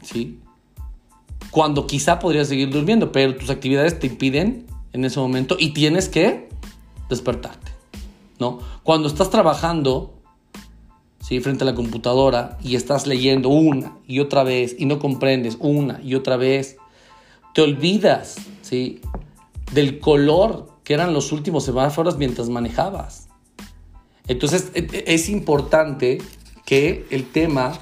¿sí? 0.00 0.38
Cuando 1.50 1.86
quizá 1.86 2.18
podrías 2.18 2.48
seguir 2.48 2.70
durmiendo, 2.70 3.12
pero 3.12 3.36
tus 3.36 3.50
actividades 3.50 3.98
te 3.98 4.06
impiden 4.06 4.64
en 4.94 5.04
ese 5.04 5.20
momento 5.20 5.54
y 5.58 5.74
tienes 5.74 6.08
que 6.08 6.48
despertarte, 7.10 7.73
¿no? 8.38 8.58
Cuando 8.82 9.08
estás 9.08 9.30
trabajando, 9.30 10.14
¿sí? 11.20 11.40
Frente 11.40 11.64
a 11.64 11.66
la 11.66 11.74
computadora 11.74 12.58
y 12.62 12.76
estás 12.76 13.06
leyendo 13.06 13.48
una 13.48 13.96
y 14.06 14.20
otra 14.20 14.42
vez 14.42 14.76
y 14.78 14.86
no 14.86 14.98
comprendes 14.98 15.56
una 15.60 16.00
y 16.02 16.14
otra 16.14 16.36
vez, 16.36 16.76
te 17.54 17.62
olvidas, 17.62 18.36
¿sí? 18.62 19.00
Del 19.72 20.00
color 20.00 20.68
que 20.84 20.94
eran 20.94 21.14
los 21.14 21.32
últimos 21.32 21.64
semáforos 21.64 22.18
mientras 22.18 22.48
manejabas. 22.48 23.28
Entonces 24.26 24.70
e, 24.74 24.80
e, 24.80 25.14
es 25.14 25.28
importante 25.28 26.18
que 26.64 27.06
el 27.10 27.30
tema 27.30 27.72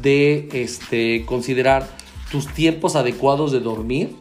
de 0.00 0.48
este, 0.52 1.24
considerar 1.24 1.88
tus 2.30 2.48
tiempos 2.52 2.96
adecuados 2.96 3.52
de 3.52 3.60
dormir 3.60 4.16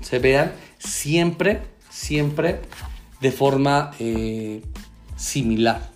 se 0.00 0.18
vean 0.18 0.52
siempre, 0.78 1.62
siempre 1.90 2.60
de 3.20 3.32
forma 3.32 3.92
eh, 3.98 4.62
similar, 5.16 5.90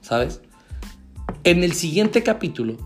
¿sabes? 0.00 0.40
En 1.44 1.64
el 1.64 1.72
siguiente 1.72 2.22
capítulo 2.22 2.76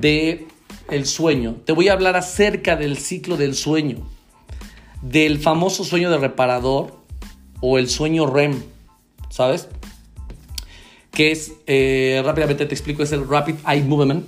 de 0.00 0.46
el 0.90 1.06
sueño, 1.06 1.56
te 1.64 1.72
voy 1.72 1.88
a 1.88 1.92
hablar 1.92 2.16
acerca 2.16 2.76
del 2.76 2.98
ciclo 2.98 3.36
del 3.36 3.54
sueño, 3.54 3.98
del 5.02 5.38
famoso 5.38 5.84
sueño 5.84 6.10
de 6.10 6.18
reparador 6.18 6.98
o 7.60 7.78
el 7.78 7.88
sueño 7.88 8.26
REM, 8.26 8.62
¿sabes? 9.30 9.68
que 11.18 11.32
es, 11.32 11.54
eh, 11.66 12.22
rápidamente 12.24 12.64
te 12.64 12.72
explico, 12.72 13.02
es 13.02 13.10
el 13.10 13.28
Rapid 13.28 13.56
Eye 13.66 13.82
Movement. 13.82 14.24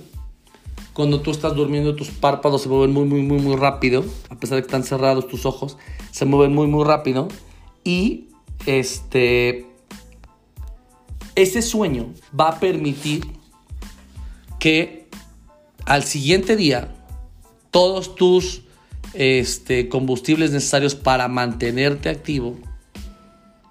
Cuando 0.91 1.21
tú 1.21 1.31
estás 1.31 1.55
durmiendo, 1.55 1.95
tus 1.95 2.09
párpados 2.09 2.63
se 2.63 2.67
mueven 2.67 2.91
muy, 2.91 3.05
muy, 3.05 3.21
muy, 3.21 3.39
muy 3.39 3.55
rápido, 3.55 4.03
a 4.29 4.35
pesar 4.37 4.57
de 4.57 4.63
que 4.63 4.65
están 4.65 4.83
cerrados 4.83 5.29
tus 5.29 5.45
ojos, 5.45 5.77
se 6.11 6.25
mueven 6.25 6.53
muy, 6.53 6.67
muy 6.67 6.83
rápido. 6.83 7.29
Y 7.85 8.27
este, 8.65 9.67
ese 11.35 11.61
sueño 11.61 12.13
va 12.37 12.49
a 12.49 12.59
permitir 12.59 13.25
que 14.59 15.07
al 15.85 16.03
siguiente 16.03 16.55
día 16.55 16.93
todos 17.71 18.15
tus 18.15 18.63
este, 19.13 19.89
combustibles 19.89 20.51
necesarios 20.51 20.95
para 20.95 21.27
mantenerte 21.27 22.09
activo 22.09 22.57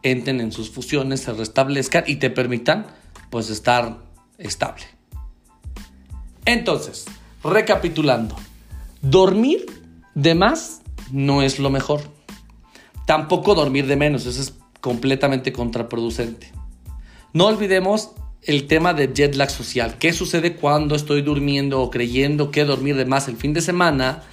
entren 0.02 0.40
en 0.40 0.52
sus 0.52 0.70
fusiones, 0.70 1.20
se 1.20 1.32
restablezcan 1.32 2.04
y 2.06 2.16
te 2.16 2.30
permitan 2.30 2.86
pues 3.30 3.50
estar 3.50 3.98
estable. 4.38 4.84
Entonces, 6.46 7.06
recapitulando, 7.44 8.34
dormir 9.02 9.66
de 10.14 10.34
más 10.34 10.80
no 11.12 11.42
es 11.42 11.58
lo 11.58 11.70
mejor. 11.70 12.00
Tampoco 13.06 13.54
dormir 13.54 13.86
de 13.86 13.96
menos, 13.96 14.26
eso 14.26 14.40
es 14.40 14.54
completamente 14.80 15.52
contraproducente. 15.52 16.50
No 17.32 17.46
olvidemos 17.46 18.10
el 18.42 18.66
tema 18.66 18.92
de 18.92 19.12
jet 19.12 19.36
lag 19.36 19.50
social. 19.50 19.98
¿Qué 19.98 20.12
sucede 20.12 20.56
cuando 20.56 20.96
estoy 20.96 21.22
durmiendo 21.22 21.80
o 21.80 21.90
creyendo 21.90 22.50
que 22.50 22.64
dormir 22.64 22.96
de 22.96 23.04
más 23.04 23.28
el 23.28 23.36
fin 23.36 23.52
de 23.52 23.60
semana 23.60 24.24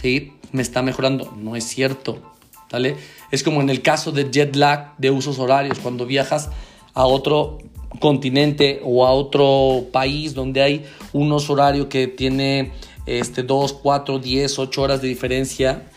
¿sí? 0.00 0.34
me 0.52 0.62
está 0.62 0.80
mejorando? 0.82 1.34
No 1.36 1.56
es 1.56 1.64
cierto. 1.64 2.22
¿vale? 2.70 2.96
Es 3.32 3.42
como 3.42 3.60
en 3.60 3.70
el 3.70 3.82
caso 3.82 4.12
de 4.12 4.30
jet 4.30 4.54
lag 4.54 4.96
de 4.98 5.10
usos 5.10 5.40
horarios, 5.40 5.80
cuando 5.80 6.06
viajas 6.06 6.50
a 6.92 7.06
otro 7.06 7.58
continente 7.98 8.80
o 8.84 9.04
a 9.04 9.12
otro 9.12 9.86
país 9.92 10.34
donde 10.34 10.62
hay 10.62 10.84
un 11.12 11.32
horario 11.32 11.88
que 11.88 12.06
tiene 12.06 12.72
este, 13.06 13.42
2, 13.42 13.72
4, 13.72 14.18
10, 14.20 14.58
8 14.60 14.82
horas 14.82 15.02
de 15.02 15.08
diferencia, 15.08 15.90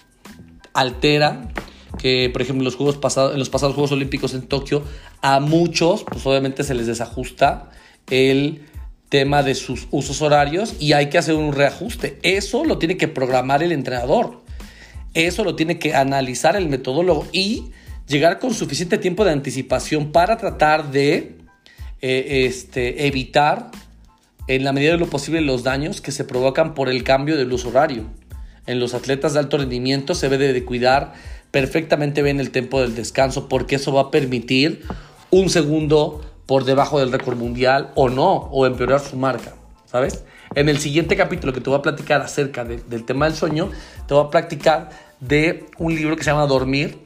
altera 0.73 1.49
que, 1.97 2.29
por 2.31 2.41
ejemplo, 2.41 2.61
en 2.61 2.65
los, 2.65 2.75
juegos 2.75 2.97
pasados, 2.97 3.33
en 3.33 3.39
los 3.39 3.49
pasados 3.49 3.75
Juegos 3.75 3.91
Olímpicos 3.91 4.33
en 4.33 4.47
Tokio, 4.47 4.83
a 5.21 5.39
muchos, 5.39 6.03
pues 6.03 6.25
obviamente 6.25 6.63
se 6.63 6.73
les 6.73 6.87
desajusta 6.87 7.69
el 8.09 8.61
tema 9.09 9.43
de 9.43 9.55
sus 9.55 9.87
usos 9.91 10.21
horarios 10.21 10.75
y 10.79 10.93
hay 10.93 11.09
que 11.09 11.17
hacer 11.17 11.35
un 11.35 11.53
reajuste. 11.53 12.19
Eso 12.23 12.65
lo 12.65 12.77
tiene 12.77 12.97
que 12.97 13.07
programar 13.07 13.63
el 13.63 13.71
entrenador. 13.71 14.41
Eso 15.13 15.43
lo 15.43 15.55
tiene 15.55 15.79
que 15.79 15.95
analizar 15.95 16.55
el 16.55 16.69
metodólogo 16.69 17.27
y 17.31 17.71
llegar 18.07 18.39
con 18.39 18.53
suficiente 18.53 18.97
tiempo 18.97 19.25
de 19.25 19.31
anticipación 19.31 20.11
para 20.11 20.37
tratar 20.37 20.91
de 20.91 21.37
eh, 22.01 22.45
este, 22.45 23.07
evitar 23.07 23.71
en 24.47 24.63
la 24.63 24.71
medida 24.71 24.91
de 24.91 24.97
lo 24.97 25.07
posible 25.07 25.41
los 25.41 25.63
daños 25.63 26.01
que 26.01 26.11
se 26.11 26.23
provocan 26.23 26.73
por 26.73 26.89
el 26.89 27.03
cambio 27.03 27.37
del 27.37 27.51
uso 27.51 27.69
horario. 27.69 28.05
En 28.65 28.79
los 28.79 28.93
atletas 28.93 29.33
de 29.33 29.39
alto 29.39 29.57
rendimiento 29.57 30.13
se 30.13 30.29
debe 30.29 30.53
de 30.53 30.65
cuidar 30.65 31.13
perfectamente 31.51 32.21
bien 32.21 32.39
el 32.39 32.51
tiempo 32.51 32.81
del 32.81 32.95
descanso 32.95 33.47
porque 33.47 33.75
eso 33.75 33.93
va 33.93 34.01
a 34.01 34.11
permitir 34.11 34.83
un 35.29 35.49
segundo 35.49 36.21
por 36.45 36.63
debajo 36.63 36.99
del 36.99 37.11
récord 37.11 37.37
mundial 37.37 37.91
o 37.95 38.09
no, 38.09 38.33
o 38.51 38.65
empeorar 38.65 39.01
su 39.01 39.17
marca, 39.17 39.53
¿sabes? 39.85 40.23
En 40.55 40.69
el 40.69 40.79
siguiente 40.79 41.17
capítulo 41.17 41.51
que 41.51 41.59
te 41.59 41.69
voy 41.69 41.77
a 41.77 41.81
platicar 41.81 42.21
acerca 42.21 42.63
del 42.63 43.03
tema 43.03 43.25
del 43.25 43.35
sueño, 43.35 43.69
te 44.07 44.13
voy 44.13 44.25
a 44.25 44.29
platicar 44.29 44.89
de 45.19 45.65
un 45.77 45.93
libro 45.93 46.15
que 46.15 46.23
se 46.23 46.31
llama 46.31 46.47
Dormir, 46.47 46.97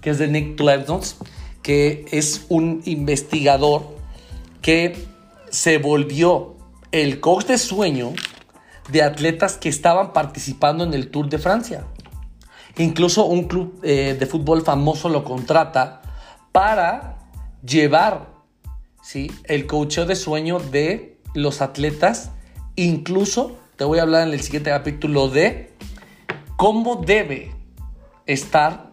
que 0.00 0.10
es 0.10 0.18
de 0.18 0.26
Nick 0.26 0.56
Clevons, 0.56 1.16
que 1.62 2.06
es 2.10 2.46
un 2.48 2.82
investigador 2.86 3.96
que 4.62 4.96
se 5.50 5.78
volvió 5.78 6.56
el 6.90 7.20
coach 7.20 7.46
de 7.46 7.58
sueño 7.58 8.12
de 8.90 9.02
atletas 9.02 9.56
que 9.56 9.68
estaban 9.68 10.12
participando 10.12 10.82
en 10.84 10.94
el 10.94 11.10
Tour 11.10 11.28
de 11.28 11.38
Francia. 11.38 11.84
Incluso 12.78 13.26
un 13.26 13.44
club 13.44 13.80
eh, 13.82 14.16
de 14.18 14.26
fútbol 14.26 14.62
famoso 14.62 15.08
lo 15.08 15.24
contrata 15.24 16.00
para 16.52 17.18
llevar 17.62 18.28
¿sí? 19.02 19.30
el 19.44 19.66
coacheo 19.66 20.06
de 20.06 20.14
sueño 20.14 20.60
de 20.60 21.18
los 21.34 21.60
atletas. 21.60 22.30
Incluso 22.76 23.56
te 23.76 23.84
voy 23.84 23.98
a 23.98 24.02
hablar 24.02 24.26
en 24.26 24.32
el 24.32 24.40
siguiente 24.40 24.70
capítulo 24.70 25.28
de 25.28 25.74
cómo 26.56 26.96
debe 26.96 27.52
estar 28.26 28.92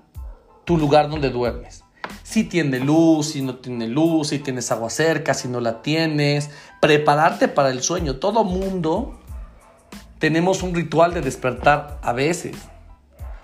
tu 0.64 0.78
lugar 0.78 1.10
donde 1.10 1.30
duermes. 1.30 1.84
Si 2.24 2.44
tiene 2.44 2.80
luz, 2.80 3.28
si 3.32 3.44
no 3.44 3.58
tiene 3.58 3.88
luz, 3.88 4.30
si 4.30 4.40
tienes 4.40 4.72
agua 4.72 4.90
cerca, 4.90 5.36
si 5.36 5.48
no 5.48 5.62
la 5.62 5.84
tienes. 5.84 6.50
Prepararte 6.82 7.48
para 7.48 7.70
el 7.70 7.84
sueño. 7.84 8.16
Todo 8.16 8.44
mundo 8.44 9.20
tenemos 10.18 10.64
un 10.64 10.74
ritual 10.74 11.14
de 11.14 11.22
despertar 11.22 12.00
a 12.02 12.14
veces. 12.14 12.56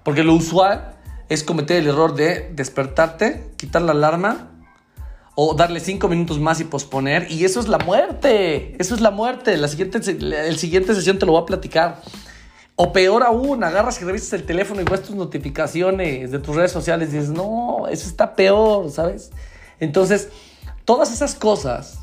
Porque 0.03 0.23
lo 0.23 0.33
usual 0.33 0.95
es 1.29 1.43
cometer 1.43 1.77
el 1.77 1.87
error 1.87 2.15
de 2.15 2.51
despertarte, 2.53 3.51
quitar 3.57 3.81
la 3.81 3.91
alarma 3.91 4.51
o 5.35 5.53
darle 5.53 5.79
cinco 5.79 6.07
minutos 6.07 6.39
más 6.39 6.59
y 6.59 6.65
posponer. 6.65 7.31
Y 7.31 7.45
eso 7.45 7.59
es 7.59 7.67
la 7.67 7.77
muerte. 7.77 8.75
Eso 8.79 8.95
es 8.95 9.01
la 9.01 9.11
muerte. 9.11 9.55
La 9.57 9.67
siguiente, 9.67 9.99
el 9.99 10.57
siguiente 10.57 10.93
sesión 10.93 11.19
te 11.19 11.25
lo 11.25 11.33
voy 11.33 11.43
a 11.43 11.45
platicar. 11.45 12.01
O 12.75 12.91
peor 12.91 13.23
aún, 13.23 13.63
agarras 13.63 14.01
y 14.01 14.05
revisas 14.05 14.33
el 14.33 14.43
teléfono 14.43 14.81
y 14.81 14.83
ves 14.83 15.03
tus 15.03 15.15
notificaciones 15.15 16.31
de 16.31 16.39
tus 16.39 16.55
redes 16.55 16.71
sociales 16.71 17.09
y 17.09 17.17
dices, 17.17 17.29
no, 17.29 17.87
eso 17.89 18.07
está 18.07 18.35
peor, 18.35 18.89
¿sabes? 18.89 19.31
Entonces, 19.79 20.29
todas 20.83 21.13
esas 21.13 21.35
cosas 21.35 21.99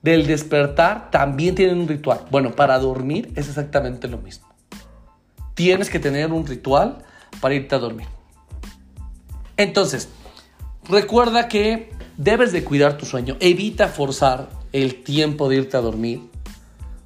del 0.00 0.26
despertar 0.26 1.10
también 1.10 1.54
tienen 1.54 1.78
un 1.78 1.88
ritual. 1.88 2.20
Bueno, 2.30 2.52
para 2.52 2.78
dormir 2.78 3.32
es 3.36 3.48
exactamente 3.48 4.06
lo 4.06 4.18
mismo. 4.18 4.53
Tienes 5.54 5.90
que 5.90 5.98
tener 5.98 6.32
un 6.32 6.46
ritual 6.46 6.98
para 7.40 7.54
irte 7.54 7.74
a 7.74 7.78
dormir. 7.78 8.06
Entonces, 9.56 10.08
recuerda 10.88 11.48
que 11.48 11.90
debes 12.16 12.52
de 12.52 12.64
cuidar 12.64 12.96
tu 12.96 13.06
sueño. 13.06 13.36
Evita 13.40 13.88
forzar 13.88 14.48
el 14.72 15.02
tiempo 15.02 15.48
de 15.48 15.56
irte 15.56 15.76
a 15.76 15.80
dormir. 15.80 16.20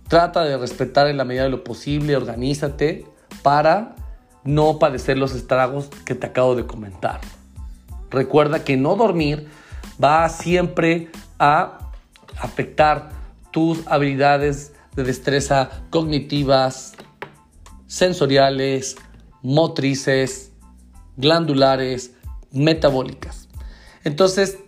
Trata 0.09 0.45
de 0.45 0.57
respetar 0.57 1.07
en 1.09 1.19
la 1.19 1.25
medida 1.25 1.45
de 1.45 1.51
lo 1.51 1.65
posible, 1.65 2.17
organízate 2.17 3.05
para 3.43 3.95
no 4.45 4.79
padecer 4.79 5.19
los 5.19 5.35
estragos 5.35 5.91
que 6.07 6.15
te 6.15 6.27
acabo 6.27 6.55
de 6.55 6.67
comentar. 6.67 7.21
Recuerda 8.11 8.65
que 8.65 8.79
no 8.79 8.97
dormir 8.97 9.49
va 10.03 10.29
siempre 10.31 11.11
a 11.39 11.91
afectar 12.41 13.11
tus 13.51 13.87
habilidades 13.87 14.73
de 14.97 15.05
destreza 15.05 15.69
cognitivas, 15.91 16.95
sensoriales, 17.89 18.97
motrices, 19.43 20.53
glandulares, 21.17 22.13
metabólicas. 22.53 23.49
Entonces, 24.05 24.59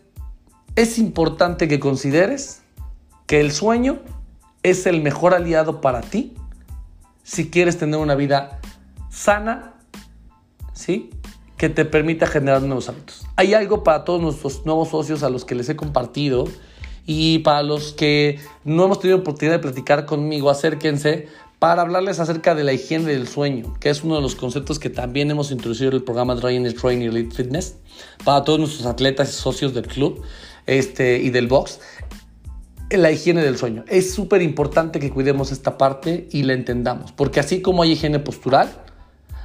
es 0.75 0.99
importante 0.99 1.68
que 1.68 1.79
consideres 1.79 2.62
que 3.27 3.41
el 3.41 3.53
sueño 3.53 4.01
es 4.64 4.87
el 4.87 5.01
mejor 5.03 5.35
aliado 5.35 5.81
para 5.81 6.01
ti 6.01 6.35
si 7.23 7.51
quieres 7.51 7.79
tener 7.79 8.01
una 8.01 8.16
vida 8.16 8.61
sana, 9.09 9.75
¿sí? 10.73 11.11
Que 11.57 11.68
te 11.68 11.85
permita 11.85 12.27
generar 12.27 12.62
nuevos 12.62 12.89
hábitos. 12.89 13.27
Hay 13.37 13.55
algo 13.55 13.85
para 13.85 14.05
todos 14.05 14.21
nuestros 14.21 14.66
nuevos 14.66 14.89
socios 14.89 15.23
a 15.23 15.31
los 15.31 15.45
que 15.45 15.55
les 15.55 15.68
he 15.68 15.77
compartido 15.77 16.47
y 17.07 17.41
para 17.41 17.62
los 17.62 17.93
que 17.93 18.41
no 18.64 18.85
hemos 18.85 19.01
tenido 19.01 19.18
oportunidad 19.18 19.57
de 19.57 19.59
platicar 19.61 20.07
conmigo, 20.07 20.51
acérquense 20.51 21.29
para 21.61 21.82
hablarles 21.82 22.18
acerca 22.18 22.54
de 22.54 22.64
la 22.64 22.72
higiene 22.72 23.12
del 23.12 23.28
sueño, 23.28 23.74
que 23.78 23.90
es 23.90 24.02
uno 24.02 24.16
de 24.16 24.22
los 24.22 24.34
conceptos 24.34 24.78
que 24.78 24.88
también 24.88 25.30
hemos 25.30 25.52
introducido 25.52 25.90
en 25.90 25.96
el 25.96 26.02
programa 26.02 26.34
Drying 26.34 26.74
Training 26.74 27.08
Elite 27.08 27.36
Fitness 27.36 27.76
para 28.24 28.42
todos 28.44 28.58
nuestros 28.58 28.86
atletas 28.86 29.28
y 29.28 29.32
socios 29.34 29.74
del 29.74 29.86
club 29.86 30.22
este, 30.66 31.18
y 31.18 31.28
del 31.28 31.46
box 31.46 31.78
la 32.90 33.11
higiene 33.11 33.42
del 33.42 33.56
sueño. 33.56 33.84
Es 33.88 34.12
súper 34.14 34.42
importante 34.42 34.98
que 34.98 35.11
cuidemos 35.11 35.52
esta 35.52 35.78
parte 35.78 36.28
y 36.32 36.42
la 36.42 36.54
entendamos, 36.54 37.12
porque 37.12 37.40
así 37.40 37.61
como 37.61 37.82
hay 37.82 37.92
higiene 37.92 38.18
postural, 38.18 38.70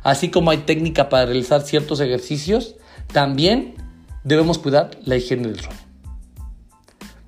así 0.01 0.29
como 0.29 0.51
hay 0.51 0.59
técnica 0.59 1.09
para 1.09 1.25
realizar 1.25 1.61
ciertos 1.61 1.99
ejercicios, 1.99 2.75
también 3.11 3.75
debemos 4.23 4.57
cuidar 4.57 4.91
la 5.03 5.17
higiene 5.17 5.49
del 5.49 5.59
sueño. 5.59 5.79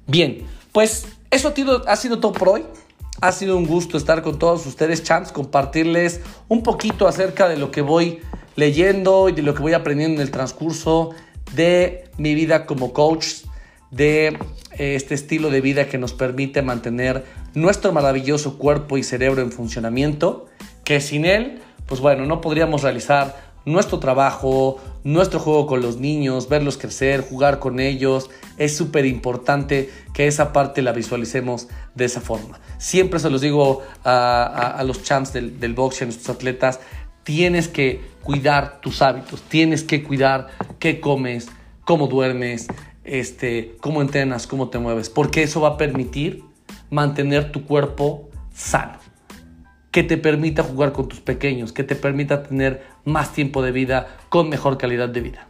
Bien, 0.07 0.47
pues 0.71 1.05
eso 1.29 1.53
ha 1.85 1.95
sido 1.97 2.19
todo 2.19 2.31
por 2.31 2.49
hoy. 2.49 2.63
Ha 3.19 3.31
sido 3.31 3.57
un 3.57 3.65
gusto 3.65 3.97
estar 3.97 4.21
con 4.21 4.37
todos 4.37 4.65
ustedes, 4.67 5.03
chance 5.03 5.33
compartirles 5.33 6.21
un 6.47 6.61
poquito 6.61 7.07
acerca 7.07 7.49
de 7.49 7.57
lo 7.57 7.71
que 7.71 7.81
voy 7.81 8.19
leyendo 8.55 9.29
y 9.29 9.31
de 9.31 9.41
lo 9.41 9.55
que 9.55 9.61
voy 9.61 9.73
aprendiendo 9.73 10.21
en 10.21 10.27
el 10.27 10.31
transcurso 10.31 11.11
de 11.55 12.09
mi 12.17 12.35
vida 12.35 12.67
como 12.67 12.93
coach 12.93 13.27
de 13.89 14.37
este 14.77 15.15
estilo 15.15 15.49
de 15.49 15.61
vida 15.61 15.87
que 15.87 15.97
nos 15.97 16.13
permite 16.13 16.61
mantener 16.61 17.25
nuestro 17.55 17.91
maravilloso 17.91 18.59
cuerpo 18.59 18.97
y 18.99 19.03
cerebro 19.03 19.41
en 19.41 19.51
funcionamiento, 19.51 20.45
que 20.83 21.01
sin 21.01 21.25
él, 21.25 21.59
pues 21.87 22.01
bueno, 22.01 22.25
no 22.25 22.39
podríamos 22.41 22.83
realizar 22.83 23.47
nuestro 23.65 23.99
trabajo, 23.99 24.77
nuestro 25.13 25.39
juego 25.39 25.67
con 25.67 25.81
los 25.81 26.01
niños, 26.01 26.49
verlos 26.49 26.77
crecer, 26.77 27.21
jugar 27.21 27.59
con 27.59 27.79
ellos. 27.79 28.29
Es 28.57 28.75
súper 28.75 29.05
importante 29.05 29.89
que 30.13 30.27
esa 30.27 30.51
parte 30.51 30.81
la 30.81 30.91
visualicemos 30.91 31.69
de 31.95 32.05
esa 32.05 32.19
forma. 32.19 32.59
Siempre 32.77 33.19
se 33.19 33.29
los 33.29 33.39
digo 33.39 33.83
a, 34.03 34.83
los 34.85 35.03
champs 35.03 35.31
del, 35.31 35.61
del 35.61 35.73
box 35.73 36.01
y 36.01 36.03
a 36.03 36.07
nuestros 36.07 36.35
atletas, 36.35 36.81
tienes 37.23 37.69
que 37.69 38.01
cuidar 38.21 38.81
tus 38.81 39.01
hábitos, 39.01 39.41
tienes 39.43 39.83
que 39.83 40.03
cuidar 40.03 40.47
qué 40.77 40.99
comes, 40.99 41.47
cómo 41.85 42.07
duermes, 42.07 42.67
este, 43.05 43.77
cómo 43.79 44.01
entrenas, 44.01 44.45
cómo 44.45 44.67
te 44.67 44.77
mueves, 44.77 45.09
porque 45.09 45.43
eso 45.43 45.61
va 45.61 45.69
a 45.69 45.77
permitir 45.77 46.43
mantener 46.89 47.53
tu 47.53 47.65
cuerpo 47.65 48.29
sano, 48.53 48.99
que 49.97 50.03
te 50.03 50.19
permita 50.19 50.61
jugar 50.61 50.93
con 50.93 51.07
tus 51.07 51.21
pequeños, 51.21 51.73
que 51.73 51.83
te 51.83 51.95
permita 51.95 52.43
tener 52.43 52.85
más 53.03 53.33
tiempo 53.33 53.63
de 53.63 53.71
vida 53.71 54.19
con 54.29 54.47
mejor 54.47 54.77
calidad 54.77 55.09
de 55.09 55.21
vida. 55.21 55.47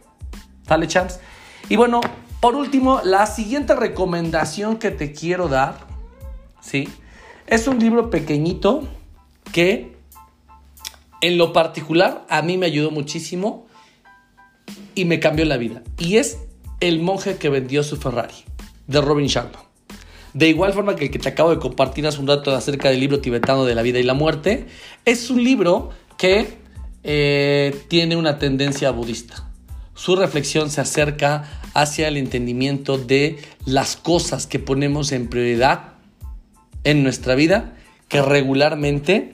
¿Sale, 0.66 0.86
champs? 0.86 1.20
Y 1.68 1.76
bueno, 1.76 2.00
por 2.40 2.54
último, 2.54 3.02
la 3.04 3.26
siguiente 3.26 3.76
recomendación 3.76 4.78
que 4.78 4.90
te 4.90 5.12
quiero 5.12 5.48
dar, 5.48 5.86
¿sí? 6.62 6.88
Es 7.46 7.68
un 7.68 7.78
libro 7.78 8.08
pequeñito 8.08 8.88
que 9.52 9.94
en 11.20 11.36
lo 11.36 11.52
particular 11.52 12.24
a 12.30 12.40
mí 12.40 12.56
me 12.56 12.64
ayudó 12.64 12.90
muchísimo 12.90 13.66
y 14.94 15.04
me 15.04 15.20
cambió 15.20 15.44
la 15.44 15.58
vida. 15.58 15.82
Y 15.98 16.16
es 16.16 16.38
el 16.80 17.02
monje 17.02 17.36
que 17.36 17.50
vendió 17.50 17.82
su 17.82 17.98
Ferrari, 17.98 18.46
de 18.86 19.02
Robin 19.02 19.26
Sharma. 19.26 19.67
De 20.34 20.48
igual 20.48 20.72
forma 20.72 20.96
que 20.96 21.06
el 21.06 21.10
que 21.10 21.18
te 21.18 21.28
acabo 21.28 21.50
de 21.50 21.58
compartir 21.58 22.06
hace 22.06 22.20
un 22.20 22.26
rato 22.26 22.54
acerca 22.54 22.90
del 22.90 23.00
libro 23.00 23.20
tibetano 23.20 23.64
de 23.64 23.74
la 23.74 23.82
vida 23.82 23.98
y 23.98 24.02
la 24.02 24.14
muerte, 24.14 24.66
es 25.04 25.30
un 25.30 25.42
libro 25.42 25.90
que 26.16 26.58
eh, 27.02 27.84
tiene 27.88 28.16
una 28.16 28.38
tendencia 28.38 28.90
budista. 28.90 29.48
Su 29.94 30.16
reflexión 30.16 30.70
se 30.70 30.80
acerca 30.80 31.60
hacia 31.74 32.08
el 32.08 32.16
entendimiento 32.16 32.98
de 32.98 33.38
las 33.64 33.96
cosas 33.96 34.46
que 34.46 34.58
ponemos 34.58 35.12
en 35.12 35.28
prioridad 35.28 35.94
en 36.84 37.02
nuestra 37.02 37.34
vida 37.34 37.74
que 38.08 38.22
regularmente 38.22 39.32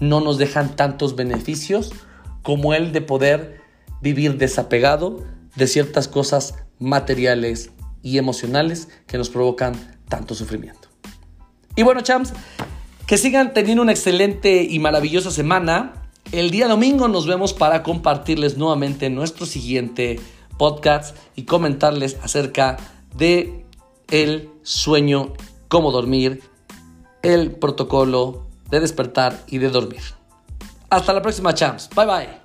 no 0.00 0.20
nos 0.20 0.38
dejan 0.38 0.76
tantos 0.76 1.16
beneficios 1.16 1.92
como 2.42 2.74
el 2.74 2.92
de 2.92 3.00
poder 3.00 3.60
vivir 4.00 4.36
desapegado 4.36 5.24
de 5.54 5.66
ciertas 5.66 6.08
cosas 6.08 6.54
materiales 6.78 7.70
y 8.02 8.18
emocionales 8.18 8.88
que 9.06 9.18
nos 9.18 9.30
provocan 9.30 9.91
tanto 10.12 10.34
sufrimiento. 10.34 10.88
Y 11.74 11.84
bueno, 11.84 12.02
champs, 12.02 12.34
que 13.06 13.16
sigan 13.16 13.54
teniendo 13.54 13.82
una 13.82 13.92
excelente 13.92 14.62
y 14.62 14.78
maravillosa 14.78 15.30
semana. 15.30 15.94
El 16.32 16.50
día 16.50 16.68
domingo 16.68 17.08
nos 17.08 17.26
vemos 17.26 17.54
para 17.54 17.82
compartirles 17.82 18.58
nuevamente 18.58 19.08
nuestro 19.08 19.46
siguiente 19.46 20.20
podcast 20.58 21.16
y 21.34 21.44
comentarles 21.44 22.18
acerca 22.22 22.76
de 23.16 23.64
el 24.10 24.50
sueño, 24.62 25.32
cómo 25.68 25.90
dormir, 25.92 26.42
el 27.22 27.52
protocolo 27.52 28.48
de 28.68 28.80
despertar 28.80 29.42
y 29.46 29.56
de 29.56 29.70
dormir. 29.70 30.02
Hasta 30.90 31.14
la 31.14 31.22
próxima, 31.22 31.54
champs. 31.54 31.88
Bye 31.96 32.06
bye. 32.06 32.41